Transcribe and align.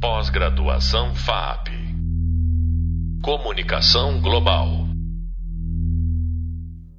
Pós-graduação 0.00 1.14
FAP. 1.14 1.68
Comunicação 3.22 4.18
Global. 4.22 4.66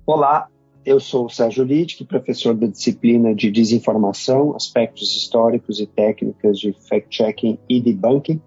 Olá, 0.05 0.47
eu 0.85 0.99
sou 0.99 1.25
o 1.25 1.29
Sérgio 1.29 1.63
Littke, 1.63 2.05
professor 2.05 2.53
da 2.53 2.67
disciplina 2.67 3.33
de 3.33 3.49
Desinformação, 3.49 4.55
Aspectos 4.55 5.17
Históricos 5.17 5.79
e 5.79 5.87
Técnicas 5.87 6.59
de 6.59 6.73
Fact-Checking 6.73 7.57
e 7.67 7.81
Debunking. 7.81 8.39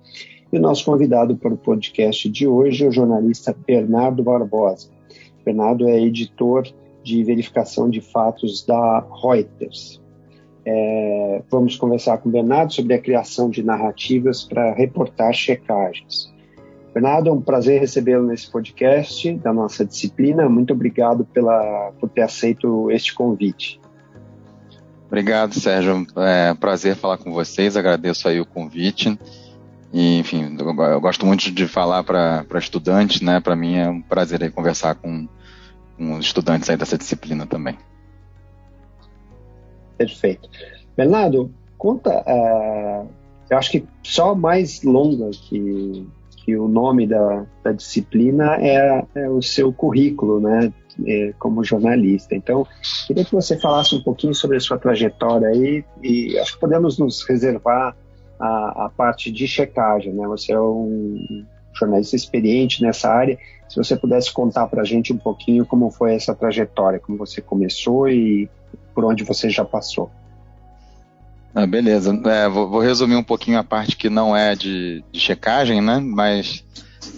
E 0.53 0.57
o 0.57 0.61
nosso 0.61 0.85
convidado 0.85 1.37
para 1.37 1.53
o 1.53 1.59
podcast 1.59 2.31
de 2.31 2.47
hoje 2.47 2.85
é 2.85 2.89
o 2.89 2.93
jornalista 2.93 3.57
Bernardo 3.67 4.23
Barbosa. 4.23 4.89
Bernardo 5.45 5.89
é 5.89 6.01
editor 6.01 6.63
de 7.03 7.25
verificação 7.25 7.91
de 7.91 8.01
fatos 8.01 8.65
da 8.65 9.05
Reuters. 9.21 10.01
É, 10.67 11.43
vamos 11.51 11.77
conversar 11.77 12.19
com 12.19 12.29
o 12.29 12.33
Bernardo 12.33 12.73
sobre 12.73 12.95
a 12.95 12.99
criação 12.99 13.51
de 13.51 13.63
narrativas 13.63 14.45
para 14.45 14.73
reportar 14.73 15.33
checagens. 15.33 16.33
Bernardo, 16.95 17.29
é 17.29 17.33
um 17.33 17.41
prazer 17.41 17.81
recebê-lo 17.81 18.25
nesse 18.25 18.51
podcast 18.51 19.35
da 19.39 19.53
nossa 19.53 19.85
disciplina. 19.85 20.49
Muito 20.49 20.73
obrigado 20.73 21.25
pela, 21.25 21.93
por 21.99 22.09
ter 22.09 22.23
aceito 22.23 22.91
este 22.91 23.13
convite. 23.13 23.81
Obrigado, 25.07 25.55
Sérgio. 25.55 26.07
É 26.17 26.55
prazer 26.55 26.97
falar 26.97 27.19
com 27.19 27.33
vocês. 27.33 27.77
Agradeço 27.77 28.29
aí 28.29 28.41
o 28.41 28.47
convite. 28.47 29.19
E, 29.93 30.19
enfim, 30.19 30.57
eu, 30.59 31.01
gosto 31.01 31.27
muito 31.27 31.53
de 31.53 31.69
falar 31.69 32.03
para 32.03 32.45
estudantes, 32.59 33.21
né? 33.21 33.39
Para 33.39 33.55
mim 33.55 33.77
é 33.77 33.89
um 33.89 34.01
prazer 34.01 34.43
aí 34.43 34.51
conversar 34.51 34.95
com, 34.95 35.29
com 35.97 36.17
os 36.17 36.27
estudantes 36.27 36.71
aí 36.71 36.77
dessa 36.77 36.99
disciplina 36.99 37.47
também. 37.47 37.77
Perfeito. 39.97 40.49
Bernardo, 40.97 41.51
conta, 41.77 42.23
uh, 42.27 43.09
eu 43.51 43.59
acho 43.59 43.71
que 43.71 43.87
só 44.03 44.35
mais 44.35 44.83
longa 44.83 45.31
que, 45.31 46.07
que 46.39 46.57
o 46.57 46.69
nome 46.69 47.07
da, 47.07 47.47
da 47.63 47.73
disciplina 47.73 48.57
é, 48.57 49.05
é, 49.15 49.29
o 49.29 49.43
seu 49.43 49.73
currículo, 49.73 50.41
né, 50.41 50.73
é, 51.07 51.35
como 51.39 51.65
jornalista. 51.65 52.35
Então, 52.35 52.67
queria 53.07 53.25
que 53.25 53.33
você 53.33 53.59
falasse 53.59 53.95
um 53.95 54.03
pouquinho 54.03 54.35
sobre 54.35 54.57
a 54.57 54.61
sua 54.61 54.79
trajetória 54.79 55.49
aí 55.49 55.85
e 56.03 56.39
acho 56.39 56.55
que 56.55 56.61
podemos 56.61 56.99
nos 56.99 57.23
reservar 57.29 57.97
a, 58.39 58.87
a 58.87 58.89
parte 58.89 59.31
de 59.31 59.47
checagem, 59.47 60.13
né? 60.13 60.27
Você 60.27 60.53
é 60.53 60.61
um 60.61 61.45
jornalista 61.75 62.17
experiente 62.17 62.83
nessa 62.83 63.09
área. 63.09 63.39
Se 63.69 63.77
você 63.77 63.97
pudesse 63.97 64.33
contar 64.33 64.67
para 64.69 64.83
a 64.83 64.85
gente 64.85 65.13
um 65.13 65.19
pouquinho 65.19 65.67
como 65.67 65.91
foi 65.91 66.15
essa 66.15 66.35
trajetória, 66.35 67.01
como 67.01 67.19
você 67.19 67.41
começou 67.41 68.09
e 68.09 68.49
por 68.95 69.05
onde 69.05 69.25
você 69.25 69.51
já 69.51 69.65
passou. 69.65 70.11
Ah, 71.55 71.67
beleza. 71.67 72.13
É, 72.27 72.49
vou, 72.49 72.69
vou, 72.69 72.81
resumir 72.81 73.15
um 73.15 73.23
pouquinho 73.23 73.59
a 73.59 73.65
parte 73.65 73.97
que 73.97 74.11
não 74.11 74.37
é 74.37 74.57
de, 74.57 75.05
de 75.13 75.21
checagem, 75.21 75.81
né? 75.81 76.01
Mas, 76.01 76.65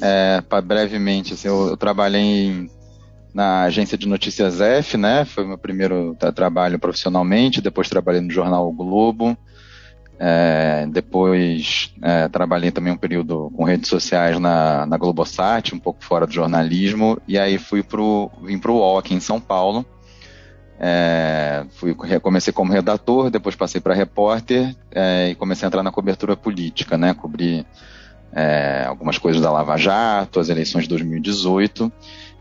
é, 0.01 0.43
para 0.43 0.61
brevemente, 0.61 1.33
assim, 1.33 1.49
eu, 1.49 1.69
eu, 1.69 1.77
trabalhei 1.77 2.21
em, 2.21 2.71
na 3.33 3.63
agência 3.63 3.97
de 3.97 4.07
notícias 4.07 4.61
F, 4.61 4.99
né? 4.99 5.25
Foi 5.25 5.47
meu 5.47 5.57
primeiro 5.57 6.15
trabalho 6.35 6.79
profissionalmente. 6.79 7.63
Depois 7.63 7.89
trabalhei 7.89 8.21
no 8.21 8.31
jornal 8.31 8.69
o 8.69 8.73
Globo. 8.73 9.37
É, 10.19 10.87
depois 10.91 11.95
é, 12.03 12.29
trabalhei 12.29 12.71
também 12.71 12.93
um 12.93 12.97
período 12.97 13.51
com 13.55 13.65
redes 13.65 13.89
sociais 13.89 14.39
na, 14.39 14.87
na 14.87 14.97
Globosat, 14.97 15.75
um 15.75 15.79
pouco 15.79 16.05
fora 16.05 16.27
do 16.27 16.33
jornalismo. 16.33 17.19
E 17.27 17.39
aí 17.39 17.57
fui 17.57 17.83
pro, 17.83 18.31
vim 18.43 18.59
para 18.59 18.71
o 18.71 18.77
UOL 18.77 18.99
aqui 18.99 19.15
em 19.15 19.21
São 19.21 19.41
Paulo 19.41 19.85
é, 20.79 21.36
fui, 21.77 21.95
comecei 22.21 22.53
como 22.53 22.73
redator, 22.73 23.31
depois 23.31 23.55
passei 23.55 23.81
para 23.81 23.95
repórter 23.95 24.75
é, 24.91 25.29
e 25.31 25.35
comecei 25.35 25.67
a 25.67 25.69
entrar 25.69 25.83
na 25.83 25.93
cobertura 25.93 26.37
política, 26.37 26.97
né? 26.97 27.15
Cobri 27.15 27.65
é, 28.33 28.85
algumas 28.87 29.19
coisas 29.19 29.41
da 29.41 29.53
Lava 29.53 29.77
Jato, 29.77 30.41
as 30.41 30.49
eleições 30.49 30.85
de 30.85 30.89
2018. 30.89 31.93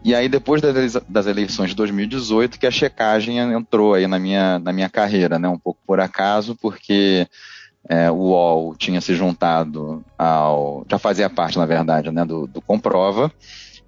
E 0.03 0.15
aí, 0.15 0.29
depois 0.29 0.61
das 0.61 1.25
eleições 1.25 1.71
de 1.71 1.75
2018, 1.75 2.59
que 2.59 2.67
a 2.67 2.71
checagem 2.71 3.39
entrou 3.39 3.93
aí 3.93 4.07
na 4.07 4.19
minha, 4.19 4.59
na 4.59 4.71
minha 4.71 4.89
carreira, 4.89 5.37
né? 5.37 5.49
Um 5.49 5.59
pouco 5.59 5.79
por 5.85 5.99
acaso, 5.99 6.55
porque 6.55 7.27
é, 7.89 8.09
o 8.09 8.15
UOL 8.15 8.75
tinha 8.75 9.01
se 9.01 9.13
juntado 9.15 10.03
ao. 10.17 10.85
já 10.89 10.97
fazia 10.97 11.29
parte, 11.29 11.57
na 11.57 11.65
verdade, 11.65 12.09
né, 12.11 12.23
do, 12.23 12.47
do 12.47 12.61
Comprova 12.61 13.31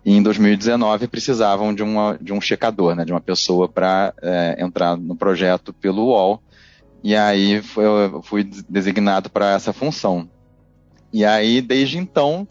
e 0.08 0.14
em 0.14 0.24
2019 0.24 1.06
precisavam 1.10 1.76
de, 1.76 1.84
uma, 1.84 2.18
de 2.22 2.32
um 2.32 2.40
checador, 2.40 2.96
né, 2.96 3.04
de 3.04 3.12
uma 3.12 3.20
pessoa 3.20 3.68
para 3.68 4.14
é, 4.22 4.56
entrar 4.58 4.96
no 4.96 5.18
projeto 5.18 5.74
pelo 5.74 6.06
UOL. 6.06 6.42
E 7.04 7.14
aí 7.14 7.62
foi, 7.62 7.84
eu 7.84 8.22
fui 8.24 8.50
designado 8.70 9.30
para 9.30 9.52
essa 9.52 9.74
função. 9.74 10.30
E 11.12 11.26
aí, 11.26 11.60
desde 11.60 11.98
então, 11.98 12.48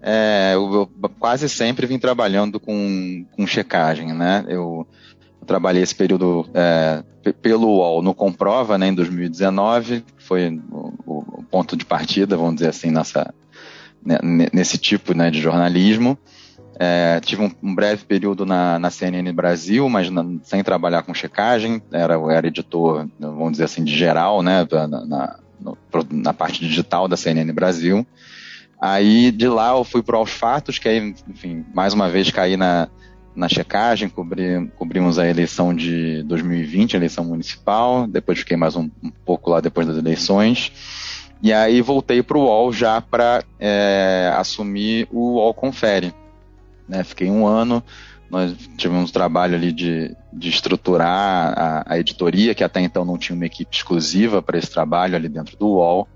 é, 0.00 0.52
eu, 0.54 0.88
eu, 1.02 1.08
quase 1.18 1.48
sempre 1.48 1.84
vim 1.84 1.98
trabalhando 1.98 2.60
com, 2.60 3.26
com 3.32 3.44
checagem, 3.44 4.12
né? 4.14 4.44
Eu, 4.46 4.86
eu 5.40 5.46
trabalhei 5.48 5.82
esse 5.82 5.96
período 5.96 6.48
é, 6.54 7.02
pelo 7.42 7.78
UOL 7.78 8.02
no 8.02 8.14
Comprova, 8.14 8.78
né, 8.78 8.86
em 8.86 8.94
2019, 8.94 10.04
foi 10.16 10.62
o, 10.70 10.94
o, 11.04 11.42
ponto 11.50 11.76
de 11.76 11.84
partida, 11.84 12.36
vamos 12.36 12.54
dizer 12.54 12.68
assim, 12.68 12.92
nessa, 12.92 13.34
né, 14.06 14.16
nesse 14.52 14.78
tipo 14.78 15.12
né, 15.12 15.28
de 15.28 15.40
jornalismo. 15.40 16.16
É, 16.82 17.20
tive 17.20 17.42
um, 17.42 17.50
um, 17.62 17.74
breve 17.74 18.06
período 18.06 18.46
na, 18.46 18.78
na 18.78 18.88
CNN 18.88 19.30
Brasil, 19.34 19.86
mas 19.90 20.08
na, 20.08 20.24
sem 20.42 20.64
trabalhar 20.64 21.02
com 21.02 21.12
checagem. 21.12 21.82
Era, 21.92 22.14
era 22.32 22.46
editor, 22.46 23.06
vamos 23.20 23.52
dizer 23.52 23.64
assim, 23.64 23.84
de 23.84 23.94
geral, 23.94 24.42
né, 24.42 24.66
na, 24.72 25.04
na, 25.04 25.38
no, 25.60 25.76
na 26.10 26.32
parte 26.32 26.58
digital 26.66 27.06
da 27.06 27.18
CNN 27.18 27.52
Brasil. 27.52 28.06
Aí 28.80 29.30
de 29.30 29.46
lá 29.46 29.76
eu 29.76 29.84
fui 29.84 30.02
para 30.02 30.16
Aos 30.16 30.30
Fatos, 30.30 30.78
que 30.78 30.88
aí, 30.88 31.14
enfim, 31.28 31.66
mais 31.74 31.92
uma 31.92 32.08
vez 32.08 32.30
caí 32.30 32.56
na, 32.56 32.88
na 33.36 33.46
checagem, 33.46 34.08
cobri, 34.08 34.66
cobrimos 34.78 35.18
a 35.18 35.28
eleição 35.28 35.74
de 35.74 36.22
2020, 36.22 36.94
a 36.94 36.96
eleição 36.96 37.26
municipal, 37.26 38.06
depois 38.06 38.38
fiquei 38.38 38.56
mais 38.56 38.74
um, 38.74 38.88
um 39.02 39.10
pouco 39.10 39.50
lá 39.50 39.60
depois 39.60 39.86
das 39.86 39.98
eleições. 39.98 40.72
E 41.42 41.52
aí 41.52 41.82
voltei 41.82 42.22
para 42.22 42.38
o 42.38 42.44
UOL 42.44 42.72
já 42.72 43.02
para 43.02 43.44
é, 43.58 44.32
assumir 44.34 45.06
o 45.10 45.34
UOL 45.34 45.52
Confere, 45.52 46.14
né? 46.90 47.04
Fiquei 47.04 47.30
um 47.30 47.46
ano, 47.46 47.82
nós 48.30 48.54
tivemos 48.76 49.10
um 49.10 49.12
trabalho 49.12 49.54
ali 49.54 49.72
de, 49.72 50.14
de 50.32 50.48
estruturar 50.48 51.54
a, 51.56 51.84
a, 51.86 51.98
editoria, 51.98 52.54
que 52.54 52.64
até 52.64 52.80
então 52.80 53.04
não 53.04 53.16
tinha 53.16 53.34
uma 53.34 53.46
equipe 53.46 53.74
exclusiva 53.74 54.42
para 54.42 54.58
esse 54.58 54.70
trabalho 54.70 55.16
ali 55.16 55.28
dentro 55.28 55.56
do 55.56 55.66
UOL. 55.68 56.08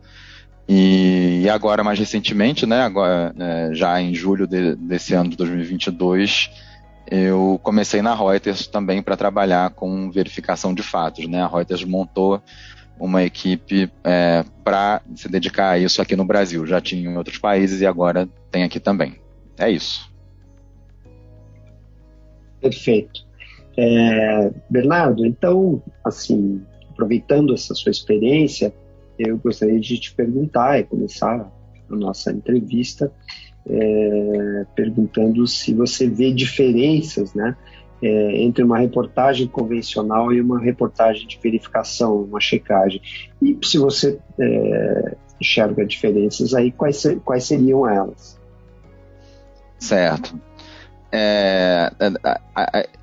E, 0.68 1.42
e 1.42 1.48
agora, 1.48 1.84
mais 1.84 1.98
recentemente, 1.98 2.66
né, 2.66 2.82
agora, 2.82 3.34
é, 3.38 3.70
já 3.74 4.00
em 4.00 4.14
julho 4.14 4.46
de, 4.46 4.74
desse 4.76 5.14
ano 5.14 5.30
de 5.30 5.36
2022, 5.36 6.50
eu 7.10 7.60
comecei 7.62 8.00
na 8.00 8.14
Reuters 8.14 8.66
também 8.66 9.02
para 9.02 9.16
trabalhar 9.16 9.70
com 9.70 10.10
verificação 10.10 10.72
de 10.74 10.82
fatos. 10.82 11.26
Né? 11.26 11.42
A 11.42 11.48
Reuters 11.48 11.84
montou 11.84 12.42
uma 12.98 13.22
equipe 13.22 13.90
é, 14.02 14.44
para 14.62 15.02
se 15.14 15.28
dedicar 15.28 15.70
a 15.70 15.78
isso 15.78 16.00
aqui 16.00 16.16
no 16.16 16.24
Brasil. 16.24 16.64
Já 16.66 16.80
tinha 16.80 17.10
em 17.10 17.16
outros 17.16 17.38
países 17.38 17.80
e 17.80 17.86
agora 17.86 18.28
tem 18.50 18.62
aqui 18.62 18.80
também. 18.80 19.16
É 19.58 19.70
isso. 19.70 20.13
Perfeito. 22.64 23.26
É, 23.76 24.50
Bernardo, 24.70 25.26
então, 25.26 25.82
assim, 26.02 26.62
aproveitando 26.90 27.52
essa 27.52 27.74
sua 27.74 27.90
experiência, 27.90 28.72
eu 29.18 29.36
gostaria 29.36 29.78
de 29.78 29.98
te 29.98 30.14
perguntar 30.14 30.80
e 30.80 30.84
começar 30.84 31.52
a 31.90 31.94
nossa 31.94 32.32
entrevista 32.32 33.12
é, 33.68 34.64
perguntando 34.74 35.46
se 35.46 35.74
você 35.74 36.08
vê 36.08 36.32
diferenças, 36.32 37.34
né, 37.34 37.54
é, 38.02 38.42
entre 38.42 38.64
uma 38.64 38.78
reportagem 38.78 39.46
convencional 39.46 40.32
e 40.32 40.40
uma 40.40 40.58
reportagem 40.58 41.26
de 41.26 41.38
verificação, 41.42 42.22
uma 42.22 42.40
checagem. 42.40 43.02
E 43.42 43.58
se 43.62 43.76
você 43.76 44.18
é, 44.40 45.16
enxerga 45.38 45.84
diferenças 45.84 46.54
aí, 46.54 46.72
quais, 46.72 47.04
quais 47.26 47.44
seriam 47.44 47.86
elas? 47.86 48.40
Certo 49.78 50.34
é, 51.16 51.92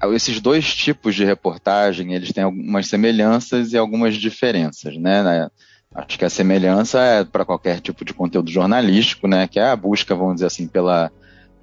é 0.01 0.13
esses 0.13 0.41
dois 0.41 0.75
tipos 0.75 1.15
de 1.15 1.23
reportagem 1.23 2.13
eles 2.13 2.33
têm 2.33 2.43
algumas 2.43 2.87
semelhanças 2.87 3.71
e 3.71 3.77
algumas 3.77 4.15
diferenças, 4.15 4.97
né? 4.97 5.49
Acho 5.93 6.19
que 6.19 6.25
a 6.25 6.29
semelhança 6.29 6.99
é 6.99 7.23
para 7.23 7.45
qualquer 7.45 7.79
tipo 7.79 8.03
de 8.03 8.13
conteúdo 8.13 8.51
jornalístico, 8.51 9.27
né? 9.27 9.47
Que 9.47 9.59
é 9.59 9.69
a 9.69 9.75
busca, 9.75 10.13
vamos 10.15 10.35
dizer 10.35 10.47
assim, 10.47 10.67
pela, 10.67 11.11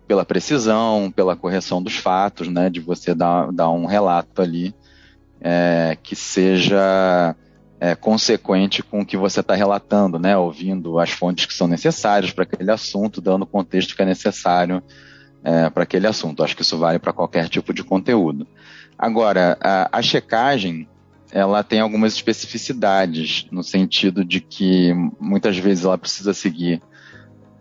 pela 0.06 0.25
precisão, 0.25 1.12
pela 1.15 1.37
correção 1.37 1.83
dos 1.83 1.97
fatos, 1.97 2.49
né? 2.49 2.71
De 2.71 2.81
você 2.81 3.15
dar, 3.15 3.53
dar 3.53 3.71
um 3.71 3.85
relato 3.85 4.41
ali 4.41 4.75
é, 5.41 5.97
que 6.03 6.17
seja 6.17 7.35
é, 7.81 7.95
consequente 7.95 8.83
com 8.83 9.00
o 9.00 9.06
que 9.06 9.17
você 9.17 9.41
está 9.41 9.55
relatando, 9.55 10.19
né? 10.19 10.37
Ouvindo 10.37 10.99
as 10.99 11.11
fontes 11.11 11.47
que 11.47 11.55
são 11.55 11.67
necessárias 11.67 12.33
para 12.33 12.45
aquele 12.45 12.71
assunto, 12.71 13.21
dando 13.21 13.43
o 13.43 13.47
contexto 13.47 13.95
que 13.95 14.03
é 14.03 14.06
necessário 14.06 14.83
é, 15.43 15.70
para 15.70 15.82
aquele 15.82 16.06
assunto. 16.06 16.43
Acho 16.43 16.56
que 16.56 16.62
isso 16.62 16.79
vale 16.79 16.99
para 16.99 17.12
qualquer 17.12 17.49
tipo 17.49 17.73
de 17.73 17.85
conteúdo. 17.85 18.46
Agora, 18.99 19.56
a, 19.61 19.99
a, 19.99 20.02
checagem 20.02 20.88
ela 21.31 21.62
tem 21.62 21.81
algumas 21.81 22.14
especificidades 22.14 23.46
no 23.50 23.62
sentido 23.62 24.25
de 24.25 24.40
que 24.40 24.93
muitas 25.20 25.56
vezes 25.58 25.85
ela 25.85 25.99
precisa 25.99 26.32
seguir 26.32 26.82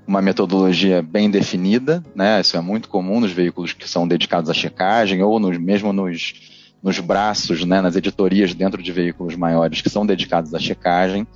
uma 0.07 0.21
metodologia 0.21 1.01
bem 1.01 1.29
definida, 1.29 2.01
né? 2.15 2.39
Isso 2.39 2.55
é 2.55 2.61
muito 2.61 2.87
comum 2.87 3.19
nos 3.19 3.33
veículos 3.33 3.73
que 3.73 3.89
são 3.89 4.07
dedicados 4.07 4.49
à 4.49 4.53
checagem 4.53 5.21
ou 5.21 5.37
nos, 5.37 5.57
mesmo 5.57 5.91
nos, 5.91 6.33
nos 6.81 6.97
braços, 6.99 7.65
né? 7.65 7.81
Nas 7.81 7.97
editorias 7.97 8.53
dentro 8.53 8.81
de 8.81 8.91
veículos 8.91 9.35
maiores 9.35 9.81
que 9.81 9.89
são 9.89 10.05
dedicados 10.05 10.53
à 10.55 10.59
checagem. 10.59 11.27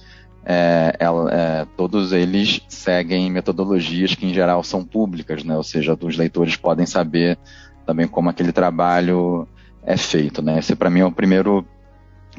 É, 0.44 0.98
é, 1.00 1.68
todos 1.78 2.12
eles 2.12 2.62
seguem 2.68 3.30
metodologias 3.30 4.16
que 4.16 4.26
em 4.26 4.34
geral 4.34 4.64
são 4.64 4.84
públicas, 4.84 5.44
né? 5.44 5.56
Ou 5.56 5.64
seja, 5.64 5.98
os 6.00 6.18
leitores 6.18 6.56
podem 6.56 6.86
saber 6.86 7.38
também 7.86 8.08
como 8.08 8.30
aquele 8.30 8.52
trabalho 8.52 9.48
é 9.84 9.96
feito, 9.98 10.42
né? 10.42 10.60
Esse 10.60 10.76
para 10.76 10.90
mim 10.90 11.02
é 11.02 11.06
o 11.06 11.12
primeiro 11.12 11.66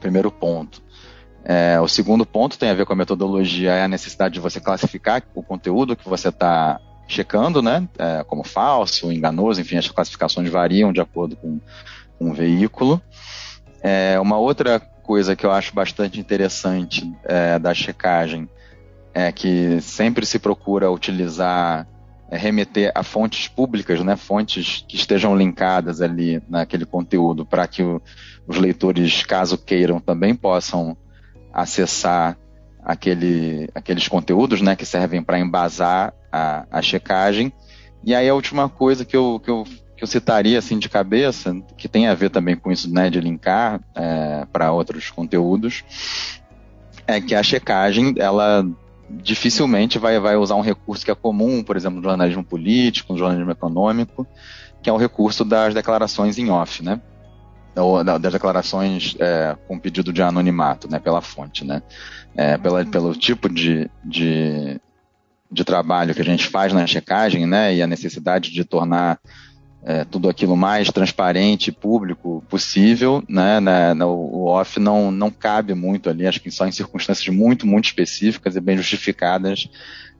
primeiro 0.00 0.31
ponto. 0.31 0.82
É, 1.44 1.81
o 1.81 1.88
segundo 1.88 2.25
ponto 2.25 2.58
tem 2.58 2.70
a 2.70 2.75
ver 2.75 2.87
com 2.87 2.93
a 2.93 2.96
metodologia, 2.96 3.72
é 3.72 3.84
a 3.84 3.88
necessidade 3.88 4.34
de 4.34 4.40
você 4.40 4.60
classificar 4.60 5.22
o 5.34 5.43
conteúdo 5.43 5.96
que 5.96 6.08
você 6.08 6.28
está 6.28 6.81
checando, 7.06 7.62
né? 7.62 7.88
É, 7.99 8.25
como 8.25 8.44
falso, 8.44 9.12
enganoso, 9.12 9.60
enfim, 9.60 9.76
as 9.76 9.88
classificações 9.88 10.49
variam 10.49 10.93
de 10.93 11.00
acordo 11.00 11.37
com, 11.37 11.60
com 12.19 12.31
o 12.31 12.34
veículo. 12.34 13.00
É, 13.82 14.19
uma 14.20 14.38
outra 14.38 14.81
coisa 15.02 15.37
que 15.37 15.44
eu 15.44 15.50
acho 15.50 15.75
bastante 15.75 16.19
interessante 16.19 17.12
é, 17.25 17.58
da 17.58 17.75
checagem 17.75 18.49
é 19.14 19.31
que 19.31 19.81
sempre 19.81 20.25
se 20.25 20.38
procura 20.38 20.90
utilizar, 20.90 21.87
é, 22.31 22.37
remeter 22.37 22.90
a 22.94 23.02
fontes 23.02 23.49
públicas, 23.49 24.00
né? 24.00 24.16
Fontes 24.16 24.84
que 24.88 24.96
estejam 24.96 25.37
linkadas 25.37 26.00
ali 26.00 26.43
naquele 26.49 26.87
conteúdo 26.87 27.44
para 27.44 27.66
que 27.66 27.82
o, 27.82 28.00
os 28.46 28.56
leitores, 28.56 29.25
caso 29.25 29.58
queiram, 29.58 30.00
também 30.00 30.34
possam 30.34 30.96
acessar 31.52 32.38
aquele, 32.82 33.69
aqueles 33.75 34.08
conteúdos 34.08 34.60
né, 34.60 34.75
que 34.75 34.84
servem 34.84 35.22
para 35.22 35.38
embasar 35.38 36.12
a, 36.32 36.66
a 36.70 36.82
checagem. 36.82 37.52
E 38.04 38.14
aí 38.14 38.28
a 38.28 38.34
última 38.34 38.69
coisa 38.69 39.04
que 39.04 39.16
eu, 39.16 39.40
que 39.43 39.50
eu, 39.50 39.64
eu 40.02 40.06
citaria 40.06 40.58
assim 40.58 40.81
de 40.81 40.88
cabeça, 40.88 41.54
que 41.76 41.88
tem 41.88 42.08
a 42.08 42.14
ver 42.14 42.28
também 42.28 42.56
com 42.56 42.72
isso 42.72 42.93
né, 42.93 43.08
de 43.08 43.20
linkar 43.20 43.81
é, 43.94 44.44
para 44.52 44.72
outros 44.72 45.10
conteúdos, 45.10 45.84
é 47.06 47.20
que 47.20 47.37
a 47.37 47.43
checagem, 47.43 48.12
ela 48.19 48.66
dificilmente 49.08 50.00
vai, 50.00 50.19
vai 50.19 50.37
usar 50.37 50.56
um 50.56 50.60
recurso 50.60 51.04
que 51.04 51.10
é 51.10 51.14
comum, 51.14 51.62
por 51.62 51.76
exemplo, 51.76 51.99
no 51.99 52.02
jornalismo 52.02 52.43
político, 52.43 53.12
no 53.12 53.19
jornalismo 53.19 53.52
econômico, 53.52 54.26
que 54.82 54.90
é 54.90 54.93
o 54.93 54.96
recurso 54.96 55.44
das 55.44 55.72
declarações 55.72 56.37
em 56.37 56.50
off, 56.50 56.82
né? 56.82 57.00
ou 57.76 58.02
das 58.02 58.32
declarações 58.32 59.14
é, 59.20 59.56
com 59.69 59.78
pedido 59.78 60.12
de 60.12 60.20
anonimato, 60.20 60.90
né, 60.90 60.99
pela 60.99 61.22
fonte, 61.22 61.64
né, 61.64 61.82
é, 62.37 62.58
pela, 62.58 62.84
pelo 62.84 63.14
tipo 63.14 63.49
de, 63.49 63.88
de, 64.04 64.78
de, 65.50 65.64
trabalho 65.64 66.14
que 66.14 66.20
a 66.20 66.25
gente 66.25 66.49
faz 66.49 66.75
na 66.75 66.87
checagem, 66.87 67.46
né, 67.46 67.75
e 67.75 67.81
a 67.81 67.87
necessidade 67.87 68.50
de 68.50 68.62
tornar 68.62 69.19
é, 69.84 70.05
tudo 70.05 70.29
aquilo 70.29 70.56
mais 70.56 70.88
transparente 70.88 71.69
e 71.69 71.73
público 71.73 72.44
possível, 72.49 73.23
né, 73.29 73.61
né, 73.61 73.93
o 74.05 74.44
off 74.46 74.79
não, 74.79 75.11
não 75.11 75.31
cabe 75.31 75.75
muito 75.75 76.08
ali, 76.08 76.26
acho 76.26 76.40
que 76.40 76.50
só 76.50 76.67
em 76.67 76.73
circunstâncias 76.73 77.34
muito, 77.34 77.67
muito 77.67 77.87
específicas 77.87 78.55
e 78.55 78.61
bem 78.61 78.76
justificadas 78.76 79.69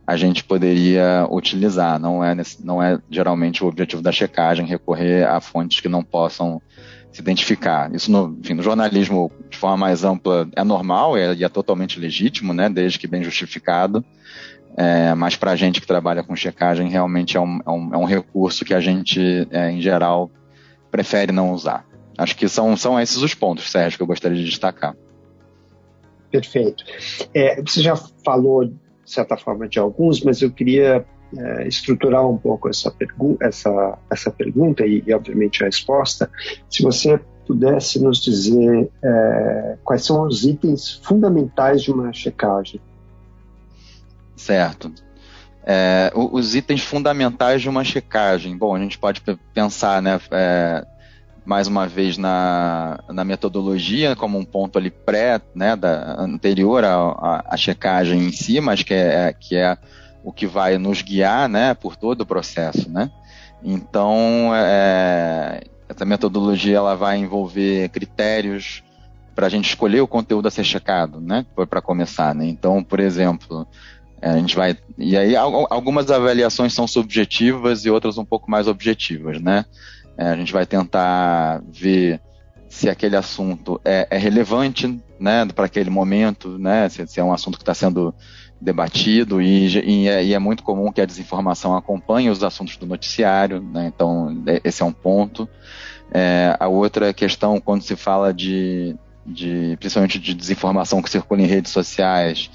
a 0.05 0.17
gente 0.17 0.43
poderia 0.43 1.26
utilizar, 1.31 1.99
não 1.99 2.25
é, 2.25 2.35
não 2.64 2.82
é 2.82 2.99
geralmente 3.09 3.62
o 3.62 3.69
objetivo 3.69 4.03
da 4.03 4.11
checagem 4.11 4.67
recorrer 4.67 5.25
a 5.29 5.41
fontes 5.41 5.81
que 5.81 5.88
não 5.88 6.03
possam 6.03 6.61
se 7.12 7.20
identificar. 7.20 7.94
Isso 7.94 8.11
no, 8.11 8.37
enfim, 8.41 8.55
no 8.55 8.62
jornalismo 8.62 9.31
de 9.49 9.56
forma 9.56 9.76
mais 9.76 10.03
ampla 10.03 10.49
é 10.56 10.65
normal 10.65 11.17
é, 11.17 11.35
e 11.35 11.44
é 11.44 11.49
totalmente 11.49 12.00
legítimo, 12.00 12.53
né, 12.53 12.69
desde 12.69 12.99
que 12.99 13.06
bem 13.06 13.23
justificado. 13.23 14.05
É, 14.76 15.14
mas 15.14 15.36
para 15.36 15.52
a 15.52 15.56
gente 15.56 15.80
que 15.80 15.86
trabalha 15.86 16.22
com 16.22 16.34
checagem, 16.34 16.88
realmente 16.88 17.36
é 17.36 17.40
um, 17.40 17.60
é 17.66 17.70
um, 17.70 17.94
é 17.94 17.98
um 17.98 18.04
recurso 18.04 18.64
que 18.64 18.72
a 18.72 18.80
gente, 18.80 19.46
é, 19.50 19.70
em 19.70 19.80
geral, 19.80 20.30
prefere 20.90 21.32
não 21.32 21.52
usar. 21.52 21.86
Acho 22.16 22.36
que 22.36 22.48
são, 22.48 22.76
são 22.76 22.98
esses 22.98 23.16
os 23.19 23.34
pontos, 23.34 23.70
Sérgio, 23.70 23.98
que 23.98 24.02
eu 24.02 24.06
gostaria 24.06 24.36
de 24.36 24.44
destacar. 24.44 24.96
Perfeito. 26.30 26.84
É, 27.34 27.60
você 27.60 27.82
já 27.82 27.96
falou, 28.24 28.64
de 28.64 28.74
certa 29.04 29.36
forma, 29.36 29.69
de 29.69 29.78
alguns, 29.78 30.22
mas 30.22 30.40
eu 30.40 30.50
queria 30.50 31.04
é, 31.36 31.69
estruturar 31.69 32.26
um 32.26 32.38
pouco 32.38 32.69
essa, 32.69 32.90
pergu 32.90 33.36
essa, 33.40 33.98
essa 34.10 34.30
pergunta 34.30 34.86
e, 34.86 35.02
e, 35.06 35.12
obviamente, 35.12 35.62
a 35.62 35.66
resposta, 35.66 36.30
se 36.70 36.82
você 36.82 37.20
pudesse 37.46 38.00
nos 38.00 38.22
dizer 38.22 38.88
quais 39.82 40.04
são 40.04 40.24
os 40.26 40.44
itens 40.44 41.00
fundamentais 41.02 41.82
de 41.82 41.90
uma 41.90 42.12
checagem. 42.12 42.80
Certo. 44.43 44.93
É, 45.65 46.11
os 46.15 46.56
itens 46.56 46.83
fundamentais 46.83 47.62
de 47.62 47.69
uma 47.69 47.85
checagem. 47.85 48.56
Bom, 48.56 48.75
a 48.75 48.79
gente 48.79 48.99
pode 48.99 49.23
pensar, 49.55 50.03
né, 50.03 50.21
é, 50.33 50.85
mais 51.44 51.69
uma 51.69 51.87
vez 51.87 52.19
na, 52.19 52.99
na 53.09 53.25
metodologia 53.25 54.17
como 54.17 54.37
um 54.37 54.44
ponto 54.44 54.79
ali 54.79 54.91
pré, 54.91 55.41
né, 55.55 55.77
da, 55.77 56.21
anterior 56.21 56.85
à, 56.85 57.56
checagem 57.56 58.27
em 58.27 58.33
si, 58.33 58.61
mas 58.61 58.83
que 58.83 58.93
é, 58.93 59.33
que 59.33 59.55
é 59.55 59.79
o 60.25 60.33
que 60.33 60.47
vai 60.47 60.77
nos 60.77 61.03
guiar, 61.03 61.49
né, 61.49 61.75
por 61.75 61.94
todo 61.94 62.23
o 62.23 62.27
processo, 62.27 62.91
né? 62.91 63.11
Então, 63.62 64.50
é, 64.55 65.62
essa 65.89 66.05
metodologia 66.05 66.79
ela 66.79 66.97
vai 66.97 67.19
envolver 67.19 67.89
critérios 67.91 68.83
para 69.35 69.47
a 69.47 69.50
gente 69.50 69.69
escolher 69.69 70.00
o 70.00 70.06
conteúdo 70.06 70.47
a 70.47 70.50
ser 70.50 70.65
checado, 70.65 71.21
né? 71.21 71.47
Para 71.69 71.81
começar, 71.81 72.35
né? 72.35 72.47
Então, 72.47 72.83
por 72.83 73.00
exemplo, 73.00 73.67
é, 74.22 74.30
a 74.30 74.38
gente 74.38 74.54
vai 74.54 74.78
e 74.96 75.16
aí 75.16 75.34
algumas 75.36 76.08
avaliações 76.10 76.72
são 76.72 76.86
subjetivas 76.86 77.84
e 77.84 77.90
outras 77.90 78.16
um 78.19 78.24
pouco 78.24 78.48
mais 78.48 78.69
objetivas, 78.69 79.42
né? 79.42 79.64
É, 80.16 80.28
a 80.28 80.36
gente 80.36 80.52
vai 80.52 80.64
tentar 80.64 81.60
ver 81.69 82.20
se 82.69 82.88
aquele 82.88 83.16
assunto 83.16 83.80
é, 83.84 84.06
é 84.08 84.16
relevante, 84.16 84.98
né, 85.19 85.44
para 85.46 85.66
aquele 85.66 85.90
momento, 85.90 86.56
né? 86.56 86.88
Se, 86.88 87.04
se 87.06 87.19
é 87.19 87.24
um 87.24 87.32
assunto 87.32 87.58
que 87.58 87.62
está 87.62 87.74
sendo 87.74 88.14
debatido 88.60 89.42
e, 89.42 89.66
e, 89.78 90.08
é, 90.08 90.24
e, 90.24 90.34
é, 90.34 90.38
muito 90.38 90.62
comum 90.62 90.92
que 90.92 91.00
a 91.00 91.06
desinformação 91.06 91.76
acompanhe 91.76 92.30
os 92.30 92.44
assuntos 92.44 92.76
do 92.76 92.86
noticiário, 92.86 93.60
né? 93.60 93.90
então 93.92 94.40
é, 94.46 94.60
esse 94.62 94.82
é 94.82 94.84
um 94.84 94.92
ponto. 94.92 95.48
É, 96.14 96.56
a 96.60 96.69
outra 96.69 97.12
questão, 97.12 97.60
quando 97.60 97.82
se 97.82 97.96
fala 97.96 98.32
de, 98.32 98.94
de 99.26 99.76
principalmente 99.80 100.20
de 100.20 100.32
desinformação 100.32 101.02
que 101.02 101.10
circula 101.10 101.42
em 101.42 101.46
redes 101.46 101.72
sociais, 101.72 102.48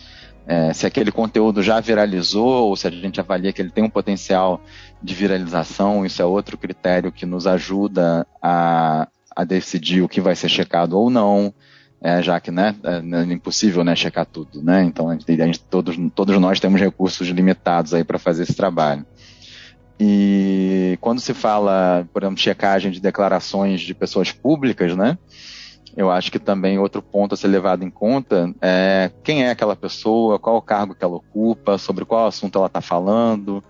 é, 0.48 0.74
se 0.74 0.86
aquele 0.86 1.12
conteúdo 1.12 1.62
já 1.62 1.80
viralizou 1.80 2.70
ou 2.70 2.76
se 2.76 2.88
a 2.88 2.92
gente 2.92 3.20
avalia 3.20 3.52
que 3.52 3.62
ele 3.62 3.70
tem 3.70 3.84
um 3.84 3.90
potencial 3.90 4.62
de 5.04 5.14
viralização, 5.14 6.06
isso 6.06 6.22
é 6.22 6.26
outro 6.26 6.58
critério 6.58 7.12
que 7.12 7.26
nos 7.26 7.46
ajuda 7.46 8.26
a, 8.42 9.08
a 9.36 9.44
decidir 9.44 10.02
o 10.02 10.10
que 10.10 10.22
vai 10.22 10.36
ser 10.36 10.50
checado 10.50 10.98
ou 10.98 11.10
não 11.10 11.54
é, 12.02 12.22
já 12.22 12.40
que 12.40 12.52
né, 12.52 12.76
é, 12.84 12.98
é 12.98 13.34
impossível 13.34 13.84
né, 13.84 13.96
checar 13.96 14.26
tudo, 14.26 14.62
né? 14.62 14.84
Então 14.84 15.10
a 15.10 15.14
gente, 15.14 15.42
a 15.42 15.46
gente, 15.46 15.60
todos, 15.60 15.98
todos 16.14 16.40
nós 16.40 16.60
temos 16.60 16.80
recursos 16.80 17.28
limitados 17.30 17.94
aí 17.94 18.04
para 18.04 18.20
fazer 18.20 18.44
esse 18.44 18.54
trabalho. 18.54 19.06
E 20.00 20.98
quando 21.02 21.20
se 21.20 21.34
fala, 21.34 22.08
por 22.14 22.22
exemplo, 22.22 22.38
checagem 22.40 22.92
de 22.92 23.02
declarações 23.02 23.82
de 23.82 23.96
pessoas 23.96 24.32
públicas, 24.32 24.96
né? 24.96 25.18
Eu 25.98 26.12
acho 26.12 26.32
que 26.32 26.38
também 26.38 26.78
outro 26.78 27.02
ponto 27.02 27.34
a 27.34 27.38
ser 27.38 27.48
levado 27.48 27.84
em 27.84 27.90
conta 27.90 28.54
é 28.62 29.12
quem 29.24 29.46
é 29.46 29.50
aquela 29.50 29.76
pessoa, 29.76 30.38
qual 30.38 30.58
o 30.58 30.62
cargo 30.62 30.94
que 30.94 31.04
ela 31.04 31.16
ocupa, 31.16 31.80
sobre 31.80 32.06
qual 32.06 32.28
assunto 32.28 32.60
ela 32.60 32.68
está 32.68 32.82
falando, 32.82 33.64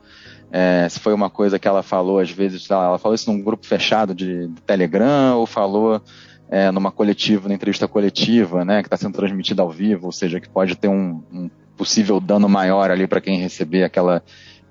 é, 0.52 0.88
se 0.90 1.00
foi 1.00 1.14
uma 1.14 1.30
coisa 1.30 1.58
que 1.58 1.68
ela 1.68 1.82
falou, 1.82 2.20
às 2.20 2.30
vezes, 2.30 2.70
ela 2.70 2.98
falou 3.00 3.16
isso 3.16 3.32
num 3.32 3.42
grupo 3.42 3.66
fechado 3.66 4.14
de, 4.14 4.48
de 4.48 4.62
Telegram 4.62 5.38
ou 5.38 5.46
falou 5.46 6.02
é, 6.50 6.70
numa 6.70 6.92
coletiva, 6.92 7.44
numa 7.48 7.56
entrevista 7.56 7.88
coletiva, 7.88 8.64
né, 8.64 8.82
que 8.82 8.88
está 8.88 8.98
sendo 8.98 9.16
transmitida 9.16 9.62
ao 9.62 9.70
vivo, 9.70 10.08
ou 10.08 10.12
seja, 10.12 10.40
que 10.40 10.50
pode 10.50 10.76
ter 10.76 10.90
um, 10.90 11.24
um 11.32 11.50
possível 11.78 12.20
dano 12.20 12.50
maior 12.50 12.92
ali 12.92 13.08
para 13.08 13.22
quem 13.22 13.40
receber 13.40 13.84
aquela 13.84 14.22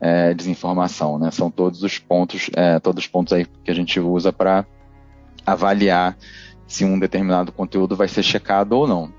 é, 0.00 0.34
desinformação, 0.34 1.18
né? 1.18 1.30
São 1.30 1.50
todos 1.50 1.82
os 1.82 1.98
pontos, 1.98 2.50
é, 2.54 2.78
todos 2.80 3.04
os 3.04 3.08
pontos 3.08 3.32
aí 3.32 3.46
que 3.64 3.70
a 3.70 3.74
gente 3.74 3.98
usa 3.98 4.32
para 4.32 4.66
avaliar 5.46 6.16
se 6.66 6.84
um 6.84 6.98
determinado 6.98 7.52
conteúdo 7.52 7.96
vai 7.96 8.08
ser 8.08 8.22
checado 8.22 8.72
ou 8.72 8.86
não. 8.86 9.12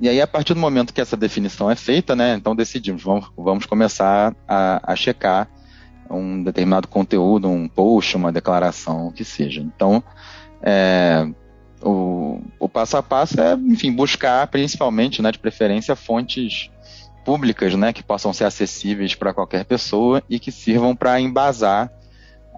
E 0.00 0.08
aí, 0.08 0.20
a 0.20 0.26
partir 0.26 0.54
do 0.54 0.60
momento 0.60 0.92
que 0.92 1.00
essa 1.00 1.16
definição 1.16 1.70
é 1.70 1.76
feita, 1.76 2.16
né, 2.16 2.34
então 2.34 2.56
decidimos, 2.56 3.02
vamos, 3.02 3.30
vamos 3.36 3.66
começar 3.66 4.34
a, 4.48 4.92
a 4.92 4.96
checar 4.96 5.48
um 6.10 6.42
determinado 6.42 6.88
conteúdo, 6.88 7.48
um 7.48 7.68
post, 7.68 8.16
uma 8.16 8.32
declaração, 8.32 9.06
o 9.06 9.12
que 9.12 9.24
seja. 9.24 9.60
Então, 9.60 10.02
é, 10.60 11.26
o, 11.80 12.40
o 12.58 12.68
passo 12.68 12.96
a 12.96 13.02
passo 13.02 13.40
é, 13.40 13.54
enfim, 13.54 13.92
buscar 13.92 14.46
principalmente, 14.48 15.22
né, 15.22 15.30
de 15.30 15.38
preferência, 15.38 15.96
fontes 15.96 16.70
públicas, 17.24 17.74
né, 17.74 17.92
que 17.92 18.02
possam 18.02 18.32
ser 18.32 18.44
acessíveis 18.44 19.14
para 19.14 19.32
qualquer 19.32 19.64
pessoa 19.64 20.22
e 20.28 20.38
que 20.38 20.50
sirvam 20.50 20.94
para 20.94 21.20
embasar 21.20 21.90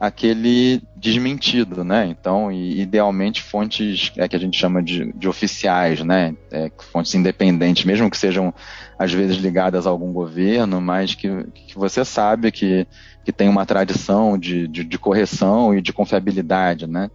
aquele 0.00 0.82
desmentido, 0.96 1.84
né? 1.84 2.06
Então, 2.06 2.50
idealmente 2.50 3.42
fontes 3.42 4.12
é, 4.16 4.26
que 4.26 4.36
a 4.36 4.38
gente 4.38 4.58
chama 4.58 4.82
de, 4.82 5.12
de 5.12 5.28
oficiais, 5.28 6.02
né? 6.02 6.34
É, 6.50 6.70
fontes 6.92 7.14
independentes, 7.14 7.84
mesmo 7.84 8.10
que 8.10 8.16
sejam 8.16 8.52
às 8.98 9.12
vezes 9.12 9.36
ligadas 9.36 9.86
a 9.86 9.90
algum 9.90 10.12
governo, 10.12 10.80
mas 10.80 11.14
que, 11.14 11.28
que 11.52 11.74
você 11.76 12.04
sabe 12.04 12.50
que, 12.50 12.86
que 13.24 13.32
tem 13.32 13.48
uma 13.48 13.66
tradição 13.66 14.38
de, 14.38 14.66
de, 14.68 14.84
de 14.84 14.98
correção 14.98 15.74
e 15.74 15.80
de 15.80 15.92
confiabilidade, 15.92 16.86
né? 16.86 17.10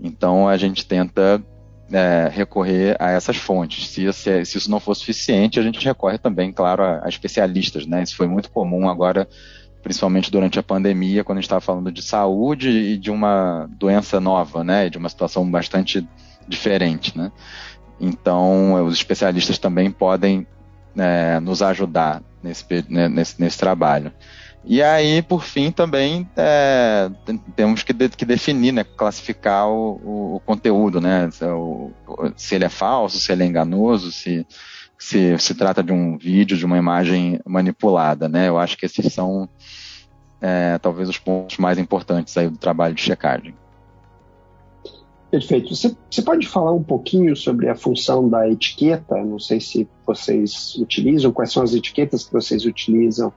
Então, 0.00 0.46
a 0.46 0.56
gente 0.56 0.86
tenta 0.86 1.42
é, 1.90 2.28
recorrer 2.30 2.96
a 3.00 3.10
essas 3.10 3.36
fontes. 3.36 3.88
Se, 3.88 4.12
se, 4.12 4.44
se, 4.44 4.58
isso 4.58 4.70
não 4.70 4.78
for 4.78 4.94
suficiente, 4.94 5.58
a 5.58 5.62
gente 5.62 5.84
recorre 5.84 6.18
também, 6.18 6.52
claro, 6.52 6.82
a, 6.82 7.04
a 7.04 7.08
especialistas, 7.08 7.86
né? 7.86 8.02
Isso 8.02 8.16
foi 8.16 8.28
muito 8.28 8.50
comum 8.50 8.88
agora 8.88 9.26
principalmente 9.88 10.30
durante 10.30 10.58
a 10.58 10.62
pandemia, 10.62 11.24
quando 11.24 11.38
a 11.38 11.40
gente 11.40 11.46
estava 11.46 11.62
falando 11.62 11.90
de 11.90 12.02
saúde 12.02 12.68
e 12.68 12.98
de 12.98 13.10
uma 13.10 13.66
doença 13.70 14.20
nova, 14.20 14.62
né, 14.62 14.90
de 14.90 14.98
uma 14.98 15.08
situação 15.08 15.50
bastante 15.50 16.06
diferente, 16.46 17.16
né. 17.16 17.32
Então, 17.98 18.84
os 18.84 18.92
especialistas 18.92 19.58
também 19.58 19.90
podem 19.90 20.46
é, 20.94 21.40
nos 21.40 21.62
ajudar 21.62 22.22
nesse, 22.42 22.66
né, 22.86 23.08
nesse, 23.08 23.40
nesse, 23.40 23.56
trabalho. 23.56 24.12
E 24.62 24.82
aí, 24.82 25.22
por 25.22 25.42
fim, 25.42 25.70
também 25.70 26.28
é, 26.36 27.10
temos 27.56 27.82
que, 27.82 27.94
de, 27.94 28.10
que, 28.10 28.26
definir, 28.26 28.72
né, 28.72 28.84
classificar 28.84 29.68
o, 29.68 29.98
o, 30.04 30.36
o 30.36 30.40
conteúdo, 30.40 31.00
né, 31.00 31.30
o, 31.44 31.92
se 32.36 32.56
ele 32.56 32.66
é 32.66 32.68
falso, 32.68 33.18
se 33.18 33.32
ele 33.32 33.42
é 33.42 33.46
enganoso, 33.46 34.12
se, 34.12 34.46
se 34.98 35.38
se 35.38 35.54
trata 35.54 35.82
de 35.82 35.92
um 35.92 36.18
vídeo, 36.18 36.58
de 36.58 36.66
uma 36.66 36.76
imagem 36.76 37.40
manipulada, 37.46 38.28
né? 38.28 38.48
Eu 38.48 38.58
acho 38.58 38.76
que 38.76 38.84
esses 38.84 39.12
são 39.12 39.48
é, 40.40 40.78
talvez 40.78 41.08
os 41.08 41.18
pontos 41.18 41.58
mais 41.58 41.78
importantes 41.78 42.36
aí 42.36 42.48
do 42.48 42.58
trabalho 42.58 42.94
de 42.94 43.02
checagem. 43.02 43.54
Perfeito. 45.30 45.74
Você, 45.74 46.22
pode 46.22 46.46
falar 46.48 46.72
um 46.72 46.82
pouquinho 46.82 47.36
sobre 47.36 47.68
a 47.68 47.74
função 47.74 48.28
da 48.28 48.48
etiqueta? 48.48 49.16
Não 49.16 49.38
sei 49.38 49.60
se 49.60 49.86
vocês 50.06 50.74
utilizam, 50.76 51.32
quais 51.32 51.52
são 51.52 51.62
as 51.62 51.74
etiquetas 51.74 52.24
que 52.24 52.32
vocês 52.32 52.64
utilizam 52.64 53.30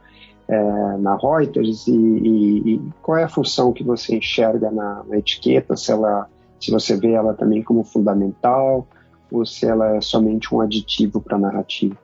é, 0.48 0.98
na 1.00 1.18
Reuters 1.18 1.88
e, 1.88 1.92
e, 1.92 2.76
e, 2.76 2.82
qual 3.02 3.18
é 3.18 3.24
a 3.24 3.30
função 3.30 3.74
que 3.74 3.84
você 3.84 4.16
enxerga 4.16 4.72
na, 4.72 5.04
na 5.04 5.18
etiqueta? 5.18 5.76
Se, 5.76 5.92
ela, 5.92 6.30
se 6.62 6.72
você 6.72 6.96
vê 6.96 7.12
ela 7.12 7.34
também 7.34 7.62
como 7.62 7.84
fundamental? 7.84 8.88
ou 9.32 9.46
se 9.46 9.66
ela 9.66 9.96
é 9.96 10.02
somente 10.02 10.54
um 10.54 10.60
aditivo 10.60 11.22
para 11.22 11.38
a 11.38 11.40
narrativa? 11.40 11.96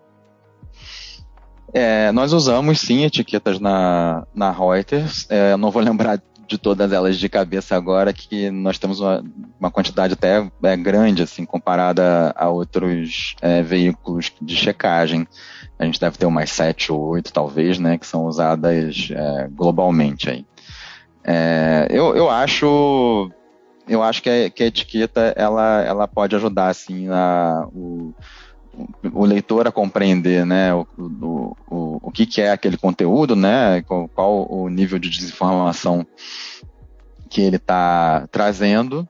É, 1.73 2.11
nós 2.11 2.33
usamos 2.33 2.79
sim 2.79 3.03
etiquetas 3.03 3.59
na, 3.59 4.25
na 4.33 4.51
Reuters. 4.51 5.27
É, 5.29 5.53
eu 5.53 5.57
não 5.57 5.71
vou 5.71 5.81
lembrar 5.81 6.21
de 6.47 6.57
todas 6.57 6.91
elas 6.93 7.17
de 7.17 7.27
cabeça 7.27 7.75
agora, 7.75 8.13
que 8.13 8.49
nós 8.49 8.79
temos 8.79 9.01
uma, 9.01 9.23
uma 9.59 9.69
quantidade 9.69 10.13
até 10.13 10.49
é, 10.63 10.77
grande, 10.77 11.23
assim, 11.23 11.45
comparada 11.45 12.33
a 12.35 12.47
outros 12.47 13.35
é, 13.41 13.61
veículos 13.61 14.31
de 14.41 14.55
checagem. 14.55 15.27
A 15.77 15.85
gente 15.85 15.99
deve 15.99 16.17
ter 16.17 16.25
umas 16.25 16.49
sete 16.49 16.91
ou 16.91 17.01
oito, 17.01 17.33
talvez, 17.33 17.77
né, 17.77 17.97
que 17.97 18.07
são 18.07 18.25
usadas 18.25 19.09
é, 19.11 19.47
globalmente 19.51 20.29
aí. 20.29 20.45
É, 21.23 21.87
eu, 21.89 22.15
eu 22.15 22.29
acho 22.29 23.29
eu 23.87 24.03
acho 24.03 24.21
que 24.21 24.29
a, 24.29 24.49
que 24.49 24.63
a 24.63 24.67
etiqueta 24.67 25.33
ela, 25.35 25.81
ela 25.81 26.07
pode 26.07 26.35
ajudar 26.35 26.69
assim 26.69 27.07
a, 27.09 27.67
o, 27.73 28.13
o 29.13 29.25
leitor 29.25 29.67
a 29.67 29.71
compreender 29.71 30.45
né, 30.45 30.73
o, 30.73 30.87
o, 30.97 31.57
o, 31.69 31.99
o 32.03 32.11
que, 32.11 32.25
que 32.25 32.41
é 32.41 32.51
aquele 32.51 32.77
conteúdo, 32.77 33.35
né, 33.35 33.81
qual, 33.83 34.07
qual 34.07 34.47
o 34.51 34.69
nível 34.69 34.99
de 34.99 35.09
desinformação 35.09 36.05
que 37.29 37.41
ele 37.41 37.57
está 37.57 38.27
trazendo. 38.31 39.07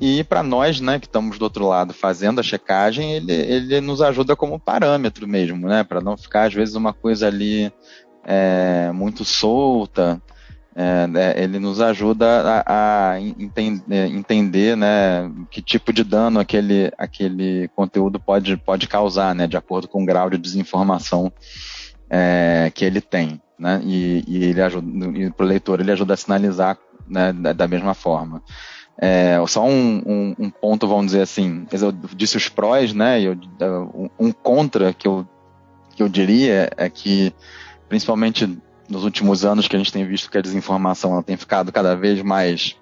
E 0.00 0.24
para 0.24 0.42
nós, 0.42 0.80
né, 0.80 0.98
que 0.98 1.06
estamos 1.06 1.38
do 1.38 1.42
outro 1.42 1.66
lado 1.66 1.94
fazendo 1.94 2.40
a 2.40 2.42
checagem, 2.42 3.12
ele, 3.12 3.32
ele 3.32 3.80
nos 3.80 4.02
ajuda 4.02 4.34
como 4.34 4.58
parâmetro 4.58 5.26
mesmo, 5.26 5.68
né, 5.68 5.84
para 5.84 6.00
não 6.00 6.16
ficar 6.16 6.48
às 6.48 6.54
vezes 6.54 6.74
uma 6.74 6.92
coisa 6.92 7.28
ali 7.28 7.72
é, 8.24 8.90
muito 8.92 9.24
solta. 9.24 10.20
É, 10.76 11.06
né, 11.06 11.34
ele 11.40 11.60
nos 11.60 11.80
ajuda 11.80 12.62
a, 12.66 13.12
a 13.12 13.20
entender, 13.20 13.84
é, 13.90 14.06
entender 14.08 14.76
né, 14.76 15.30
que 15.48 15.62
tipo 15.62 15.92
de 15.92 16.02
dano 16.02 16.40
aquele, 16.40 16.90
aquele 16.98 17.68
conteúdo 17.76 18.18
pode, 18.18 18.56
pode 18.56 18.88
causar, 18.88 19.36
né, 19.36 19.46
de 19.46 19.56
acordo 19.56 19.86
com 19.86 20.02
o 20.02 20.06
grau 20.06 20.28
de 20.28 20.36
desinformação 20.36 21.32
é, 22.10 22.72
que 22.74 22.84
ele 22.84 23.00
tem. 23.00 23.40
Né, 23.56 23.80
e, 23.84 24.24
e 24.26 24.44
ele 24.46 24.60
ajuda, 24.60 24.88
para 25.36 25.46
o 25.46 25.48
leitor 25.48 25.78
ele 25.78 25.92
ajuda 25.92 26.14
a 26.14 26.16
sinalizar 26.16 26.76
né, 27.08 27.32
da, 27.32 27.52
da 27.52 27.68
mesma 27.68 27.94
forma. 27.94 28.42
É, 28.98 29.36
só 29.46 29.64
um, 29.64 30.02
um, 30.04 30.34
um, 30.38 30.50
ponto, 30.50 30.88
vamos 30.88 31.06
dizer 31.06 31.22
assim, 31.22 31.66
eu 31.70 31.92
disse 32.16 32.36
os 32.36 32.48
prós, 32.48 32.92
né, 32.92 33.20
eu, 33.20 33.36
um 34.18 34.32
contra 34.32 34.92
que 34.92 35.06
eu, 35.06 35.24
que 35.94 36.02
eu 36.02 36.08
diria 36.08 36.70
é 36.76 36.88
que, 36.88 37.32
principalmente 37.88 38.58
nos 38.88 39.04
últimos 39.04 39.44
anos 39.44 39.66
que 39.66 39.76
a 39.76 39.78
gente 39.78 39.92
tem 39.92 40.06
visto 40.06 40.30
que 40.30 40.38
a 40.38 40.42
desinformação 40.42 41.12
ela 41.12 41.22
tem 41.22 41.36
ficado 41.36 41.72
cada 41.72 41.94
vez 41.94 42.22
mais 42.22 42.76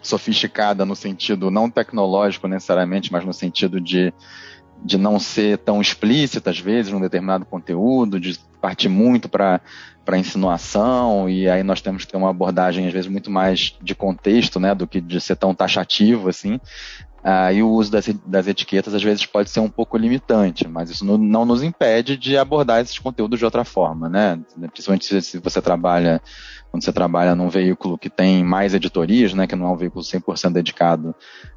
sofisticada 0.00 0.84
no 0.84 0.96
sentido 0.96 1.50
não 1.50 1.68
tecnológico 1.68 2.48
necessariamente, 2.48 3.12
mas 3.12 3.24
no 3.24 3.32
sentido 3.32 3.80
de, 3.80 4.12
de 4.82 4.96
não 4.96 5.18
ser 5.18 5.58
tão 5.58 5.80
explícita 5.80 6.50
às 6.50 6.58
vezes 6.58 6.92
num 6.92 7.00
determinado 7.00 7.44
conteúdo, 7.44 8.18
de 8.18 8.38
partir 8.60 8.88
muito 8.88 9.28
para 9.28 9.60
insinuação 10.16 11.28
e 11.28 11.48
aí 11.48 11.62
nós 11.62 11.80
temos 11.80 12.04
que 12.04 12.12
ter 12.12 12.16
uma 12.16 12.30
abordagem 12.30 12.86
às 12.86 12.92
vezes 12.92 13.10
muito 13.10 13.30
mais 13.30 13.76
de 13.82 13.94
contexto, 13.94 14.58
né, 14.58 14.74
do 14.74 14.86
que 14.86 15.00
de 15.00 15.20
ser 15.20 15.36
tão 15.36 15.54
taxativo 15.54 16.28
assim. 16.28 16.60
Ah, 17.30 17.52
e 17.52 17.62
o 17.62 17.68
uso 17.68 17.92
das, 17.92 18.08
das, 18.24 18.46
etiquetas 18.46 18.94
às 18.94 19.02
vezes 19.02 19.26
pode 19.26 19.50
ser 19.50 19.60
um 19.60 19.68
pouco 19.68 19.98
limitante, 19.98 20.66
mas 20.66 20.88
isso 20.88 21.04
não, 21.04 21.18
não, 21.18 21.44
nos 21.44 21.62
impede 21.62 22.16
de 22.16 22.38
abordar 22.38 22.80
esses 22.80 22.98
conteúdos 22.98 23.38
de 23.38 23.44
outra 23.44 23.64
forma, 23.64 24.08
né? 24.08 24.40
Principalmente 24.72 25.04
se, 25.04 25.20
se, 25.20 25.38
você 25.38 25.60
trabalha, 25.60 26.22
quando 26.70 26.82
você 26.82 26.90
trabalha 26.90 27.34
num 27.34 27.50
veículo 27.50 27.98
que 27.98 28.08
tem 28.08 28.42
mais 28.42 28.72
editorias, 28.72 29.34
né? 29.34 29.46
Que 29.46 29.54
não 29.54 29.66
é 29.66 29.70
um 29.70 29.76
veículo 29.76 30.02
100% 30.02 30.52
dedicado 30.52 31.14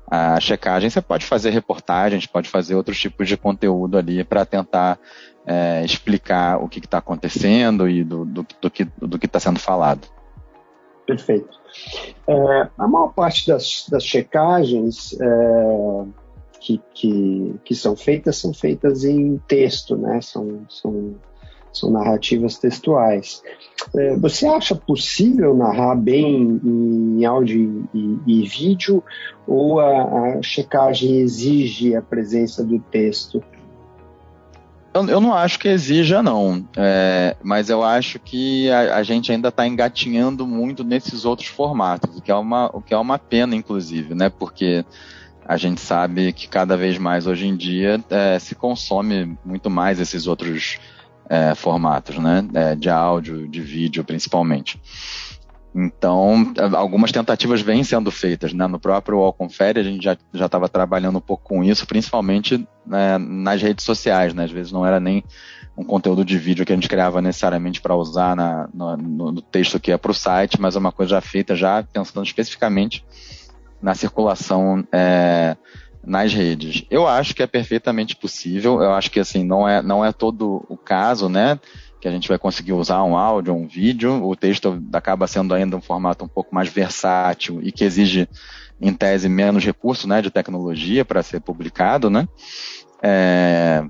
à 0.10 0.38
checagem, 0.42 0.90
você 0.90 1.02
pode 1.02 1.26
fazer 1.26 1.52
reportagens, 1.52 2.26
pode 2.26 2.50
fazer 2.50 2.76
outros 2.76 3.00
tipos 3.00 3.26
de 3.26 3.38
conteúdo 3.38 3.98
ali 3.98 4.26
para 4.26 4.46
tentar 4.46 5.00
é, 5.46 5.86
explicar 5.86 6.62
o 6.62 6.68
que 6.68 6.80
está 6.80 6.98
acontecendo 6.98 7.88
e 7.88 8.04
do, 8.04 8.26
do, 8.26 8.46
do 8.62 8.70
que 9.18 9.26
está 9.26 9.40
sendo 9.40 9.58
falado. 9.58 10.06
Perfeito. 11.12 11.60
É, 12.26 12.70
a 12.78 12.88
maior 12.88 13.10
parte 13.14 13.46
das, 13.46 13.86
das 13.90 14.02
checagens 14.06 15.14
é, 15.20 16.06
que, 16.62 16.82
que, 16.94 17.56
que, 17.66 17.76
são 17.76 17.98
feitas 17.98 18.38
são 18.38 18.54
feitas 18.54 19.04
em 19.04 19.38
texto, 19.46 19.98
né? 19.98 20.22
São, 20.22 20.62
são, 20.70 21.16
são 21.74 21.92
narrativas 21.92 22.58
textuais. 22.58 23.44
É, 23.94 24.16
você 24.16 24.48
acha 24.48 24.74
possível 24.74 25.54
narrar 25.54 25.96
bem 25.96 26.62
em 26.64 27.26
áudio 27.26 27.90
e, 27.94 28.20
e 28.26 28.48
vídeo 28.48 29.04
ou 29.46 29.82
a, 29.82 30.38
a 30.38 30.42
checagem 30.42 31.18
exige 31.18 31.94
a 31.94 32.02
presença 32.02 32.64
do 32.64 32.80
texto? 32.80 33.44
Eu, 34.94 35.08
eu, 35.08 35.22
não 35.22 35.34
acho 35.34 35.58
que 35.58 35.70
exija, 35.70 36.22
não. 36.22 36.68
É, 36.76 37.36
mas 37.42 37.70
eu 37.70 37.82
acho 37.82 38.20
que 38.20 38.70
a, 38.70 38.98
a 38.98 39.04
gente 39.04 39.32
ainda 39.32 39.48
está 39.48 39.66
engatinhando 39.66 40.46
muito 40.46 40.84
nesses 40.84 41.24
outros 41.24 41.48
formatos, 41.48 42.18
o 42.18 42.22
que 42.22 42.32
é 42.32 42.36
uma, 42.36 42.70
o 42.74 42.82
que 42.82 42.94
é 42.94 42.98
uma 42.98 43.18
pena, 43.18 43.56
inclusive, 43.56 44.14
né? 44.14 44.30
Porque 44.30 44.84
a 45.46 45.56
gente 45.56 45.80
sabe 45.80 46.34
que 46.34 46.48
cada 46.48 46.76
vez 46.76 46.98
mais 46.98 47.26
hoje 47.26 47.48
em 47.48 47.56
dia 47.56 48.04
é, 48.10 48.38
se 48.38 48.54
consome 48.54 49.38
muito 49.46 49.70
mais 49.70 50.00
esses 50.00 50.28
outros 50.28 50.78
é, 51.30 51.56
formatos, 51.56 52.18
né? 52.18 52.46
É, 52.54 52.76
de 52.76 52.90
áudio, 52.90 53.48
de 53.48 53.62
vídeo, 53.62 54.04
principalmente. 54.04 54.78
Então, 55.74 56.54
algumas 56.76 57.14
tentativas 57.14 57.62
vêm 57.62 57.84
sendo 57.84 58.12
feitas, 58.12 58.52
né? 58.52 58.68
No 58.68 58.78
próprio 58.80 59.20
All 59.20 59.36
a 59.40 59.84
gente 59.84 60.04
já 60.04 60.46
estava 60.46 60.68
trabalhando 60.68 61.18
um 61.18 61.22
pouco 61.22 61.44
com 61.46 61.64
isso, 61.64 61.88
principalmente 61.88 62.68
né, 62.86 63.18
nas 63.18 63.62
redes 63.62 63.86
sociais, 63.86 64.34
né? 64.34 64.44
Às 64.44 64.52
vezes 64.52 64.72
não 64.72 64.86
era 64.86 65.00
nem 65.00 65.24
um 65.78 65.84
conteúdo 65.84 66.26
de 66.26 66.38
vídeo 66.38 66.66
que 66.66 66.74
a 66.74 66.76
gente 66.76 66.90
criava 66.90 67.22
necessariamente 67.22 67.80
para 67.80 67.96
usar 67.96 68.36
na, 68.36 68.70
no, 68.74 68.98
no, 68.98 69.42
texto 69.42 69.80
que 69.80 69.92
é 69.92 69.98
para 69.98 70.12
o 70.12 70.16
site, 70.16 70.60
mas 70.60 70.76
é 70.76 70.80
uma 70.80 70.92
coisa 70.92 71.12
já 71.12 71.22
feita, 71.22 71.56
já 71.56 71.82
pensando 71.84 72.26
especificamente 72.26 73.06
na 73.82 73.96
circulação 73.96 74.86
é, 74.92 75.56
nas 76.06 76.34
redes. 76.34 76.84
Eu 76.90 77.08
acho 77.08 77.34
que 77.34 77.42
é 77.42 77.48
perfeitamente 77.48 78.16
possível, 78.16 78.82
eu 78.82 78.94
acho 78.94 79.10
que 79.10 79.20
assim, 79.20 79.44
não 79.44 79.68
é, 79.68 79.82
não 79.82 80.04
é 80.04 80.12
todo 80.12 80.66
o 80.68 80.76
caso, 80.76 81.30
né? 81.30 81.58
Que 82.02 82.08
a 82.08 82.12
gente 82.12 82.28
vai 82.28 82.40
conseguir 82.40 82.74
usar 82.74 83.04
um 83.04 83.16
áudio, 83.16 83.54
um 83.54 83.68
vídeo. 83.68 84.26
O 84.26 84.36
texto 84.36 84.84
acaba 84.92 85.28
sendo 85.28 85.54
ainda 85.54 85.78
um 85.78 85.82
formato 85.82 86.26
um 86.26 86.28
pouco 86.28 86.54
mais 86.54 86.68
versátil 86.68 87.62
e 87.62 87.72
que 87.72 87.84
exige, 87.84 88.28
em 88.82 88.92
tese, 88.92 89.30
menos 89.30 89.64
recurso 89.64 90.08
né, 90.08 90.20
de 90.20 90.32
tecnologia 90.32 91.06
para 91.06 91.22
ser 91.22 91.40
publicado, 91.40 92.10
né? 92.10 92.28
É, 93.04 93.84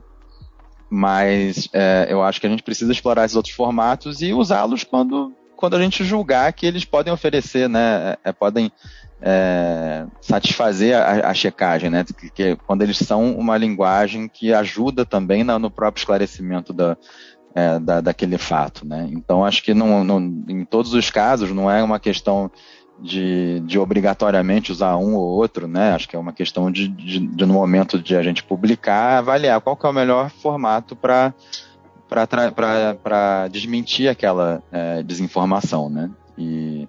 mas 0.90 1.70
é, 1.72 2.08
eu 2.10 2.22
acho 2.22 2.42
que 2.42 2.48
a 2.48 2.50
gente 2.50 2.64
precisa 2.64 2.92
explorar 2.92 3.24
esses 3.24 3.38
outros 3.38 3.56
formatos 3.56 4.22
e 4.22 4.34
usá-los 4.34 4.84
quando, 4.84 5.34
quando 5.56 5.78
a 5.78 5.82
gente 5.82 6.04
julgar 6.04 6.52
que 6.52 6.66
eles 6.66 6.84
podem 6.84 7.14
oferecer, 7.14 7.70
né, 7.70 8.18
é, 8.26 8.34
podem 8.34 8.70
é, 9.22 10.06
satisfazer 10.20 10.98
a, 10.98 11.30
a, 11.30 11.34
checagem, 11.34 11.90
né, 11.90 12.04
que, 12.04 12.30
que, 12.30 12.56
quando 12.68 12.82
eles 12.82 12.98
são 12.98 13.34
uma 13.38 13.56
linguagem 13.56 14.28
que 14.28 14.54
ajuda 14.54 15.06
também 15.06 15.44
na, 15.46 15.58
no 15.58 15.72
próprio 15.72 16.02
esclarecimento 16.02 16.74
da, 16.74 16.98
é, 17.54 17.80
da, 17.80 18.02
daquele 18.02 18.38
fato, 18.38 18.86
né. 18.86 19.08
Então 19.12 19.46
acho 19.46 19.64
que 19.64 19.74
não, 19.74 20.04
não, 20.04 20.20
em 20.20 20.66
todos 20.66 20.94
os 20.94 21.10
casos 21.10 21.52
não 21.52 21.70
é 21.70 21.84
uma 21.84 22.00
questão 22.00 22.52
de, 23.00 23.60
de, 23.62 23.80
obrigatoriamente 23.80 24.72
usar 24.72 24.96
um 24.98 25.16
ou 25.16 25.24
outro, 25.24 25.68
né? 25.68 25.94
Acho 25.94 26.08
que 26.08 26.16
é 26.16 26.20
uma 26.20 26.32
questão 26.32 26.72
de, 26.72 26.88
de, 26.88 27.20
de 27.20 27.46
no 27.46 27.54
momento 27.54 27.98
de 28.00 28.16
a 28.16 28.22
gente 28.22 28.44
publicar, 28.44 29.18
avaliar 29.18 29.60
qual 29.60 29.76
que 29.76 29.86
é 29.86 29.90
o 29.90 29.94
melhor 29.94 30.30
formato 30.30 30.96
para 30.96 31.34
para 32.08 33.48
desmentir 33.48 34.10
aquela 34.10 34.62
é, 34.70 35.02
desinformação, 35.02 35.90
né? 35.90 36.12
E, 36.38 36.88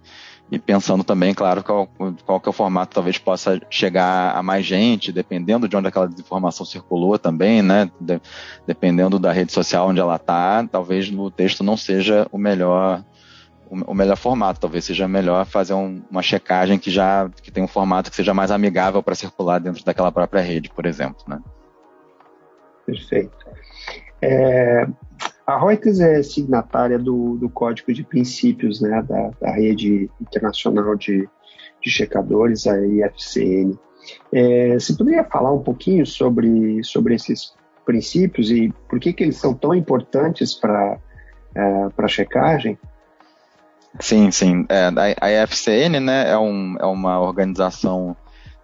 e 0.50 0.58
pensando 0.58 1.02
também, 1.02 1.32
claro, 1.32 1.62
qual, 1.62 1.88
qual 2.26 2.38
que 2.38 2.48
é 2.48 2.50
o 2.50 2.52
formato 2.52 2.94
talvez 2.94 3.16
possa 3.16 3.60
chegar 3.70 4.36
a 4.36 4.42
mais 4.42 4.66
gente, 4.66 5.10
dependendo 5.10 5.66
de 5.66 5.74
onde 5.74 5.88
aquela 5.88 6.06
desinformação 6.06 6.66
circulou 6.66 7.18
também, 7.18 7.62
né? 7.62 7.90
De, 7.98 8.20
dependendo 8.66 9.18
da 9.18 9.32
rede 9.32 9.50
social 9.50 9.88
onde 9.88 10.00
ela 10.00 10.16
está, 10.16 10.66
talvez 10.70 11.10
o 11.10 11.30
texto 11.30 11.64
não 11.64 11.76
seja 11.76 12.26
o 12.30 12.36
melhor 12.36 13.02
o, 13.86 13.94
melhor 13.94 14.16
formato. 14.16 14.60
Talvez 14.60 14.84
seja 14.84 15.08
melhor 15.08 15.46
fazer 15.46 15.72
um, 15.72 16.02
uma 16.10 16.22
checagem 16.22 16.78
que 16.78 16.90
já 16.90 17.30
que 17.42 17.50
tem 17.50 17.64
um 17.64 17.68
formato 17.68 18.10
que 18.10 18.16
seja 18.16 18.34
mais 18.34 18.50
amigável 18.50 19.02
para 19.02 19.14
circular 19.14 19.58
dentro 19.58 19.82
daquela 19.84 20.12
própria 20.12 20.42
rede, 20.42 20.68
por 20.68 20.84
exemplo, 20.84 21.24
né? 21.26 21.40
Perfeito. 22.84 23.46
É, 24.20 24.86
a 25.46 25.58
Reuters 25.58 26.00
é 26.00 26.22
signatária 26.22 26.98
do, 26.98 27.36
do 27.36 27.48
Código 27.48 27.92
de 27.92 28.04
Princípios 28.04 28.80
né, 28.80 29.02
da, 29.02 29.30
da 29.40 29.52
rede 29.52 30.10
internacional 30.20 30.94
de, 30.94 31.28
de 31.82 31.90
checadores, 31.90 32.66
a 32.66 32.78
IFCN. 32.78 33.76
É, 34.32 34.74
você 34.74 34.94
poderia 34.94 35.24
falar 35.24 35.52
um 35.52 35.62
pouquinho 35.62 36.06
sobre, 36.06 36.82
sobre 36.84 37.14
esses 37.14 37.54
princípios 37.84 38.50
e 38.50 38.72
por 38.88 39.00
que, 39.00 39.12
que 39.12 39.24
eles 39.24 39.36
são 39.36 39.54
tão 39.54 39.74
importantes 39.74 40.54
para 40.54 40.98
é, 41.54 41.88
a 41.96 42.08
checagem? 42.08 42.78
Sim, 44.00 44.30
sim. 44.30 44.64
É, 44.68 44.90
a 45.20 45.30
IFCN 45.30 46.00
né, 46.00 46.30
é, 46.30 46.38
um, 46.38 46.76
é 46.78 46.86
uma 46.86 47.20
organização 47.20 48.16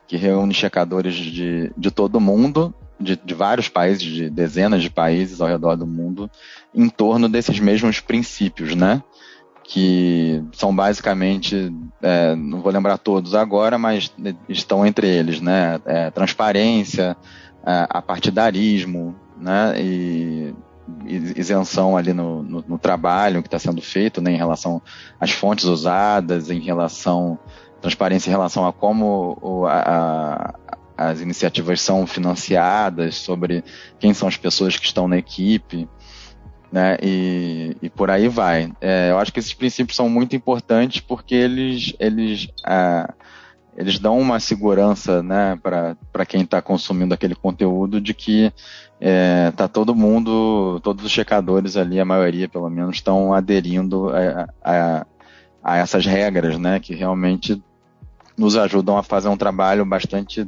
que 0.06 0.16
reúne 0.16 0.54
checadores 0.54 1.14
de, 1.14 1.70
de 1.76 1.90
todo 1.90 2.16
o 2.16 2.20
mundo, 2.20 2.74
de, 2.98 3.16
de 3.16 3.34
vários 3.34 3.68
países, 3.68 4.02
de 4.02 4.30
dezenas 4.30 4.82
de 4.82 4.90
países 4.90 5.40
ao 5.40 5.48
redor 5.48 5.76
do 5.76 5.86
mundo, 5.86 6.30
em 6.74 6.88
torno 6.88 7.28
desses 7.28 7.58
mesmos 7.60 8.00
princípios, 8.00 8.74
né? 8.74 9.02
Que 9.62 10.42
são 10.52 10.74
basicamente, 10.74 11.72
é, 12.02 12.34
não 12.34 12.60
vou 12.60 12.72
lembrar 12.72 12.98
todos 12.98 13.34
agora, 13.34 13.78
mas 13.78 14.12
estão 14.48 14.86
entre 14.86 15.06
eles, 15.06 15.40
né? 15.40 15.80
É, 15.84 16.10
transparência, 16.10 17.16
é, 17.64 17.86
apartidarismo, 17.90 19.14
né? 19.38 19.74
E 19.80 20.54
isenção 21.06 21.96
ali 21.96 22.14
no, 22.14 22.42
no, 22.42 22.64
no 22.66 22.78
trabalho 22.78 23.42
que 23.42 23.48
está 23.48 23.58
sendo 23.58 23.82
feito, 23.82 24.22
né, 24.22 24.32
em 24.32 24.38
relação 24.38 24.80
às 25.20 25.30
fontes 25.30 25.66
usadas, 25.66 26.50
em 26.50 26.60
relação 26.60 27.38
transparência 27.80 28.28
em 28.28 28.32
relação 28.32 28.66
a 28.66 28.72
como 28.72 29.38
o, 29.40 29.66
a, 29.66 30.54
as 30.98 31.20
iniciativas 31.20 31.80
são 31.80 32.06
financiadas, 32.08 33.14
sobre 33.14 33.62
quem 34.00 34.12
são 34.12 34.26
as 34.26 34.36
pessoas 34.36 34.76
que 34.76 34.84
estão 34.84 35.06
na 35.06 35.16
equipe, 35.16 35.88
né, 36.72 36.98
e, 37.00 37.76
e 37.80 37.88
por 37.88 38.10
aí 38.10 38.28
vai. 38.28 38.72
É, 38.80 39.10
eu 39.12 39.18
acho 39.18 39.32
que 39.32 39.38
esses 39.38 39.54
princípios 39.54 39.96
são 39.96 40.08
muito 40.08 40.34
importantes 40.34 41.00
porque 41.00 41.36
eles, 41.36 41.94
eles 42.00 42.48
ah, 42.66 43.14
eles 43.76 44.00
dão 44.00 44.18
uma 44.18 44.40
segurança 44.40 45.22
né, 45.22 45.56
para 45.62 46.26
quem 46.26 46.42
está 46.42 46.60
consumindo 46.60 47.14
aquele 47.14 47.36
conteúdo 47.36 48.00
de 48.00 48.12
que 48.12 48.52
é, 49.00 49.52
tá 49.52 49.68
todo 49.68 49.94
mundo, 49.94 50.80
todos 50.80 51.04
os 51.04 51.12
checadores 51.12 51.76
ali, 51.76 52.00
a 52.00 52.04
maioria 52.04 52.48
pelo 52.48 52.68
menos, 52.68 52.96
estão 52.96 53.32
aderindo 53.32 54.10
a, 54.10 54.48
a, 54.64 55.06
a, 55.62 55.76
essas 55.76 56.04
regras, 56.04 56.58
né, 56.58 56.80
que 56.80 56.92
realmente 56.92 57.62
nos 58.36 58.56
ajudam 58.56 58.98
a 58.98 59.02
fazer 59.04 59.28
um 59.28 59.36
trabalho 59.36 59.86
bastante 59.86 60.44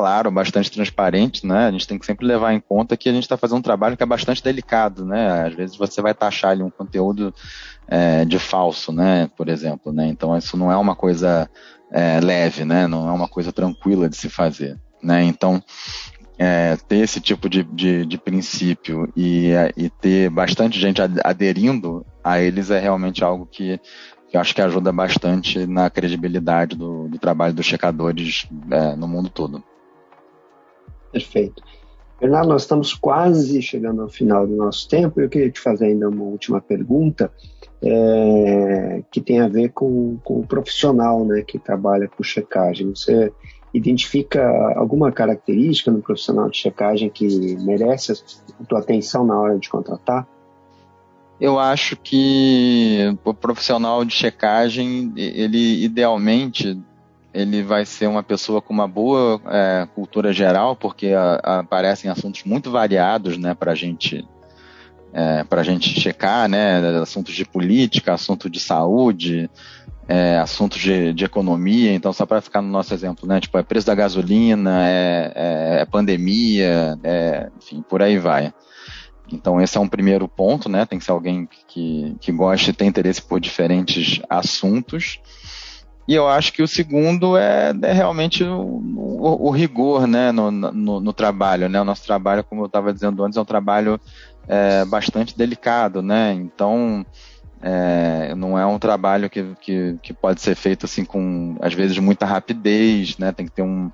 claro, 0.00 0.30
bastante 0.30 0.70
transparente, 0.70 1.46
né? 1.46 1.66
A 1.66 1.70
gente 1.70 1.86
tem 1.86 1.98
que 1.98 2.06
sempre 2.06 2.26
levar 2.26 2.54
em 2.54 2.60
conta 2.60 2.96
que 2.96 3.06
a 3.06 3.12
gente 3.12 3.24
está 3.24 3.36
fazendo 3.36 3.58
um 3.58 3.62
trabalho 3.62 3.98
que 3.98 4.02
é 4.02 4.06
bastante 4.06 4.42
delicado, 4.42 5.04
né? 5.04 5.46
Às 5.46 5.54
vezes 5.54 5.76
você 5.76 6.00
vai 6.00 6.14
taxar 6.14 6.52
ali 6.52 6.62
um 6.62 6.70
conteúdo 6.70 7.34
é, 7.86 8.24
de 8.24 8.38
falso, 8.38 8.92
né? 8.92 9.28
Por 9.36 9.50
exemplo, 9.50 9.92
né? 9.92 10.06
Então 10.06 10.34
isso 10.38 10.56
não 10.56 10.72
é 10.72 10.76
uma 10.78 10.96
coisa 10.96 11.50
é, 11.92 12.18
leve, 12.18 12.64
né? 12.64 12.86
Não 12.86 13.10
é 13.10 13.12
uma 13.12 13.28
coisa 13.28 13.52
tranquila 13.52 14.08
de 14.08 14.16
se 14.16 14.30
fazer, 14.30 14.78
né? 15.02 15.22
Então, 15.22 15.62
é, 16.38 16.78
ter 16.88 17.00
esse 17.00 17.20
tipo 17.20 17.46
de, 17.46 17.62
de, 17.62 18.06
de 18.06 18.16
princípio 18.16 19.12
e, 19.14 19.50
e, 19.76 19.90
ter 19.90 20.30
bastante 20.30 20.80
gente 20.80 21.02
aderindo 21.22 22.06
a 22.24 22.40
eles 22.40 22.70
é 22.70 22.78
realmente 22.78 23.22
algo 23.22 23.44
que, 23.44 23.78
que 24.30 24.38
eu 24.38 24.40
acho 24.40 24.54
que 24.54 24.62
ajuda 24.62 24.90
bastante 24.90 25.66
na 25.66 25.90
credibilidade 25.90 26.74
do, 26.74 27.06
do 27.06 27.18
trabalho 27.18 27.52
dos 27.52 27.66
checadores 27.66 28.48
é, 28.70 28.96
no 28.96 29.06
mundo 29.06 29.28
todo. 29.28 29.62
Perfeito. 31.12 31.62
Bernardo, 32.20 32.48
nós 32.48 32.62
estamos 32.62 32.92
quase 32.92 33.62
chegando 33.62 34.02
ao 34.02 34.08
final 34.08 34.46
do 34.46 34.54
nosso 34.54 34.86
tempo. 34.88 35.20
Eu 35.20 35.28
queria 35.28 35.50
te 35.50 35.58
fazer 35.58 35.86
ainda 35.86 36.08
uma 36.08 36.24
última 36.24 36.60
pergunta 36.60 37.32
é, 37.82 39.02
que 39.10 39.22
tem 39.22 39.40
a 39.40 39.48
ver 39.48 39.70
com, 39.70 40.18
com 40.22 40.40
o 40.40 40.46
profissional 40.46 41.24
né, 41.24 41.42
que 41.42 41.58
trabalha 41.58 42.06
com 42.06 42.22
checagem. 42.22 42.90
Você 42.90 43.32
identifica 43.72 44.46
alguma 44.76 45.10
característica 45.10 45.90
no 45.90 46.02
profissional 46.02 46.50
de 46.50 46.58
checagem 46.58 47.08
que 47.08 47.56
merece 47.56 48.12
a 48.60 48.64
tua 48.64 48.80
atenção 48.80 49.24
na 49.24 49.40
hora 49.40 49.58
de 49.58 49.70
contratar? 49.70 50.28
Eu 51.40 51.58
acho 51.58 51.96
que 51.96 53.16
o 53.24 53.32
profissional 53.32 54.04
de 54.04 54.12
checagem, 54.12 55.10
ele 55.16 55.82
idealmente 55.84 56.78
ele 57.32 57.62
vai 57.62 57.86
ser 57.86 58.08
uma 58.08 58.22
pessoa 58.22 58.60
com 58.60 58.72
uma 58.72 58.88
boa 58.88 59.40
é, 59.46 59.88
cultura 59.94 60.32
geral, 60.32 60.74
porque 60.74 61.08
a, 61.08 61.40
a, 61.42 61.58
aparecem 61.60 62.10
assuntos 62.10 62.44
muito 62.44 62.70
variados, 62.70 63.36
né, 63.38 63.54
para 63.54 63.74
gente 63.74 64.26
é, 65.12 65.42
para 65.44 65.60
a 65.60 65.64
gente 65.64 65.88
checar, 66.00 66.48
né, 66.48 66.78
assuntos 67.00 67.34
de 67.34 67.44
política, 67.44 68.14
assunto 68.14 68.48
de 68.48 68.60
saúde, 68.60 69.50
é, 70.08 70.38
assuntos 70.38 70.80
de, 70.80 71.12
de, 71.12 71.24
economia. 71.24 71.92
Então, 71.92 72.12
só 72.12 72.24
para 72.24 72.40
ficar 72.40 72.62
no 72.62 72.68
nosso 72.68 72.94
exemplo, 72.94 73.28
né, 73.28 73.40
tipo, 73.40 73.58
é 73.58 73.62
preço 73.62 73.86
da 73.86 73.94
gasolina, 73.94 74.88
é, 74.88 75.32
é, 75.34 75.80
é 75.80 75.84
pandemia, 75.84 76.98
é, 77.02 77.48
enfim, 77.58 77.82
por 77.88 78.02
aí 78.02 78.18
vai. 78.18 78.52
Então, 79.32 79.60
esse 79.60 79.76
é 79.76 79.80
um 79.80 79.88
primeiro 79.88 80.26
ponto, 80.28 80.68
né, 80.68 80.84
tem 80.84 80.98
que 80.98 81.04
ser 81.04 81.12
alguém 81.12 81.48
que, 81.68 82.16
que 82.20 82.32
goste 82.32 82.70
e 82.70 82.72
tem 82.72 82.88
interesse 82.88 83.22
por 83.22 83.40
diferentes 83.40 84.20
assuntos. 84.28 85.20
E 86.08 86.14
eu 86.14 86.28
acho 86.28 86.52
que 86.52 86.62
o 86.62 86.68
segundo 86.68 87.36
é, 87.36 87.72
é 87.82 87.92
realmente 87.92 88.42
o, 88.42 88.60
o, 88.60 89.48
o, 89.48 89.50
rigor 89.50 90.06
né, 90.06 90.32
no, 90.32 90.50
no, 90.50 91.00
no, 91.00 91.12
trabalho. 91.12 91.68
Né? 91.68 91.80
O 91.80 91.84
nosso 91.84 92.04
trabalho, 92.04 92.42
como 92.42 92.62
eu 92.62 92.66
estava 92.66 92.92
dizendo 92.92 93.22
antes, 93.24 93.36
é 93.36 93.40
um 93.40 93.44
trabalho 93.44 94.00
é, 94.48 94.84
bastante 94.84 95.36
delicado. 95.36 96.02
Né? 96.02 96.32
Então, 96.32 97.06
é, 97.62 98.34
não 98.34 98.58
é 98.58 98.66
um 98.66 98.78
trabalho 98.78 99.28
que, 99.28 99.54
que, 99.60 99.98
que, 100.02 100.12
pode 100.12 100.40
ser 100.40 100.54
feito 100.54 100.86
assim 100.86 101.04
com, 101.04 101.56
às 101.60 101.74
vezes, 101.74 101.98
muita 101.98 102.26
rapidez, 102.26 103.18
né? 103.18 103.32
tem 103.32 103.46
que 103.46 103.52
ter 103.52 103.62
um, 103.62 103.92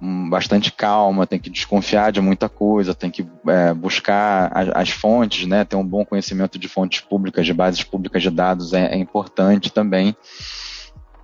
um 0.00 0.28
bastante 0.28 0.72
calma, 0.72 1.26
tem 1.26 1.38
que 1.38 1.50
desconfiar 1.50 2.10
de 2.10 2.20
muita 2.20 2.48
coisa, 2.48 2.94
tem 2.94 3.10
que 3.10 3.24
é, 3.46 3.72
buscar 3.72 4.50
as, 4.52 4.68
as, 4.74 4.90
fontes, 4.90 5.46
né? 5.46 5.64
ter 5.64 5.76
um 5.76 5.86
bom 5.86 6.04
conhecimento 6.04 6.58
de 6.58 6.68
fontes 6.68 7.00
públicas, 7.00 7.46
de 7.46 7.52
bases 7.54 7.84
públicas 7.84 8.22
de 8.22 8.30
dados 8.30 8.72
é, 8.72 8.94
é 8.94 8.96
importante 8.96 9.70
também. 9.70 10.16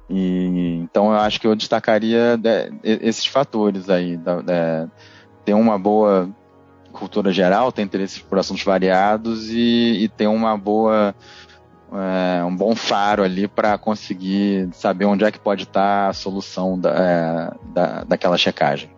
E, 0.08 0.80
então 0.82 1.12
eu 1.12 1.18
acho 1.18 1.40
que 1.40 1.46
eu 1.46 1.54
destacaria 1.54 2.36
de, 2.36 2.72
esses 2.82 3.26
fatores 3.26 3.90
aí, 3.90 4.16
da, 4.16 4.40
de, 4.40 4.90
ter 5.44 5.54
uma 5.54 5.78
boa 5.78 6.30
cultura 6.92 7.32
geral, 7.32 7.70
ter 7.70 7.82
interesse 7.82 8.20
por 8.20 8.38
assuntos 8.38 8.64
variados 8.64 9.50
e, 9.50 10.02
e 10.02 10.08
ter 10.08 10.26
uma 10.26 10.56
boa 10.56 11.14
é, 11.92 12.44
um 12.44 12.54
bom 12.54 12.74
faro 12.74 13.22
ali 13.22 13.48
para 13.48 13.78
conseguir 13.78 14.68
saber 14.72 15.04
onde 15.04 15.24
é 15.24 15.30
que 15.30 15.38
pode 15.38 15.62
estar 15.64 16.04
tá 16.04 16.08
a 16.08 16.12
solução 16.12 16.78
da, 16.78 16.90
é, 16.90 17.72
da, 17.72 18.04
daquela 18.04 18.36
checagem. 18.36 18.90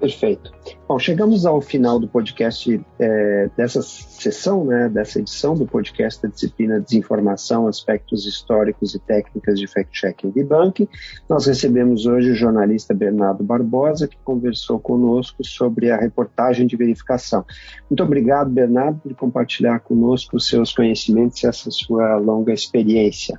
Perfeito. 0.00 0.50
Bom, 0.88 0.98
chegamos 0.98 1.44
ao 1.44 1.60
final 1.60 2.00
do 2.00 2.08
podcast 2.08 2.80
é, 2.98 3.50
dessa 3.54 3.82
sessão, 3.82 4.64
né, 4.64 4.88
dessa 4.88 5.18
edição 5.18 5.54
do 5.54 5.66
podcast 5.66 6.22
da 6.22 6.28
disciplina 6.30 6.80
Desinformação, 6.80 7.66
Aspectos 7.66 8.26
Históricos 8.26 8.94
e 8.94 8.98
Técnicas 8.98 9.60
de 9.60 9.66
Fact-Checking 9.66 10.28
e 10.28 10.32
Debunking. 10.32 10.88
Nós 11.28 11.44
recebemos 11.44 12.06
hoje 12.06 12.30
o 12.30 12.34
jornalista 12.34 12.94
Bernardo 12.94 13.44
Barbosa, 13.44 14.08
que 14.08 14.16
conversou 14.24 14.80
conosco 14.80 15.44
sobre 15.44 15.90
a 15.90 15.98
reportagem 15.98 16.66
de 16.66 16.76
verificação. 16.76 17.44
Muito 17.90 18.02
obrigado, 18.02 18.48
Bernardo, 18.50 19.00
por 19.00 19.14
compartilhar 19.14 19.80
conosco 19.80 20.36
os 20.36 20.48
seus 20.48 20.72
conhecimentos 20.72 21.42
e 21.42 21.46
essa 21.46 21.70
sua 21.70 22.16
longa 22.16 22.54
experiência. 22.54 23.38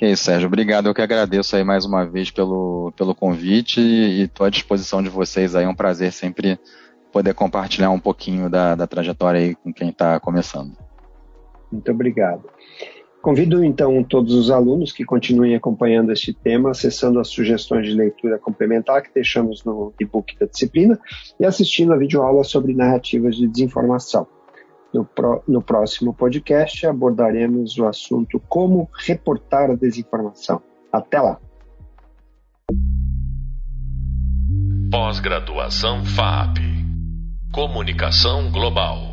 É 0.00 0.10
isso, 0.10 0.24
Sérgio. 0.24 0.46
Obrigado. 0.46 0.86
Eu 0.88 0.94
que 0.94 1.02
agradeço 1.02 1.54
aí 1.54 1.62
mais 1.62 1.84
uma 1.84 2.06
vez 2.06 2.30
pelo, 2.30 2.90
pelo 2.96 3.14
convite 3.14 3.80
e 3.80 4.22
estou 4.22 4.46
à 4.46 4.50
disposição 4.50 5.02
de 5.02 5.10
vocês 5.10 5.54
aí. 5.54 5.64
É 5.64 5.68
um 5.68 5.74
prazer 5.74 6.10
sempre 6.10 6.58
poder 7.12 7.34
compartilhar 7.34 7.90
um 7.90 8.00
pouquinho 8.00 8.48
da, 8.48 8.74
da 8.74 8.86
trajetória 8.86 9.40
aí 9.40 9.54
com 9.54 9.72
quem 9.72 9.90
está 9.90 10.18
começando. 10.18 10.72
Muito 11.70 11.90
obrigado. 11.90 12.44
Convido 13.20 13.62
então 13.62 14.02
todos 14.02 14.32
os 14.32 14.50
alunos 14.50 14.90
que 14.92 15.04
continuem 15.04 15.54
acompanhando 15.54 16.10
este 16.10 16.32
tema, 16.32 16.70
acessando 16.70 17.20
as 17.20 17.28
sugestões 17.28 17.86
de 17.86 17.92
leitura 17.92 18.38
complementar 18.38 19.02
que 19.02 19.12
deixamos 19.12 19.62
no 19.62 19.92
e-book 20.00 20.38
da 20.38 20.46
disciplina 20.46 20.98
e 21.38 21.44
assistindo 21.44 21.92
a 21.92 21.98
videoaula 21.98 22.42
sobre 22.42 22.72
narrativas 22.72 23.36
de 23.36 23.46
desinformação. 23.46 24.26
No, 24.92 25.04
pro, 25.04 25.42
no 25.46 25.62
próximo 25.62 26.12
podcast 26.12 26.86
abordaremos 26.86 27.78
o 27.78 27.86
assunto 27.86 28.40
como 28.48 28.88
reportar 29.06 29.70
a 29.70 29.74
desinformação. 29.74 30.62
Até 30.92 31.20
lá! 31.20 31.38
Pós-graduação 34.90 36.04
FAP 36.04 36.58
Comunicação 37.52 38.50
Global 38.50 39.09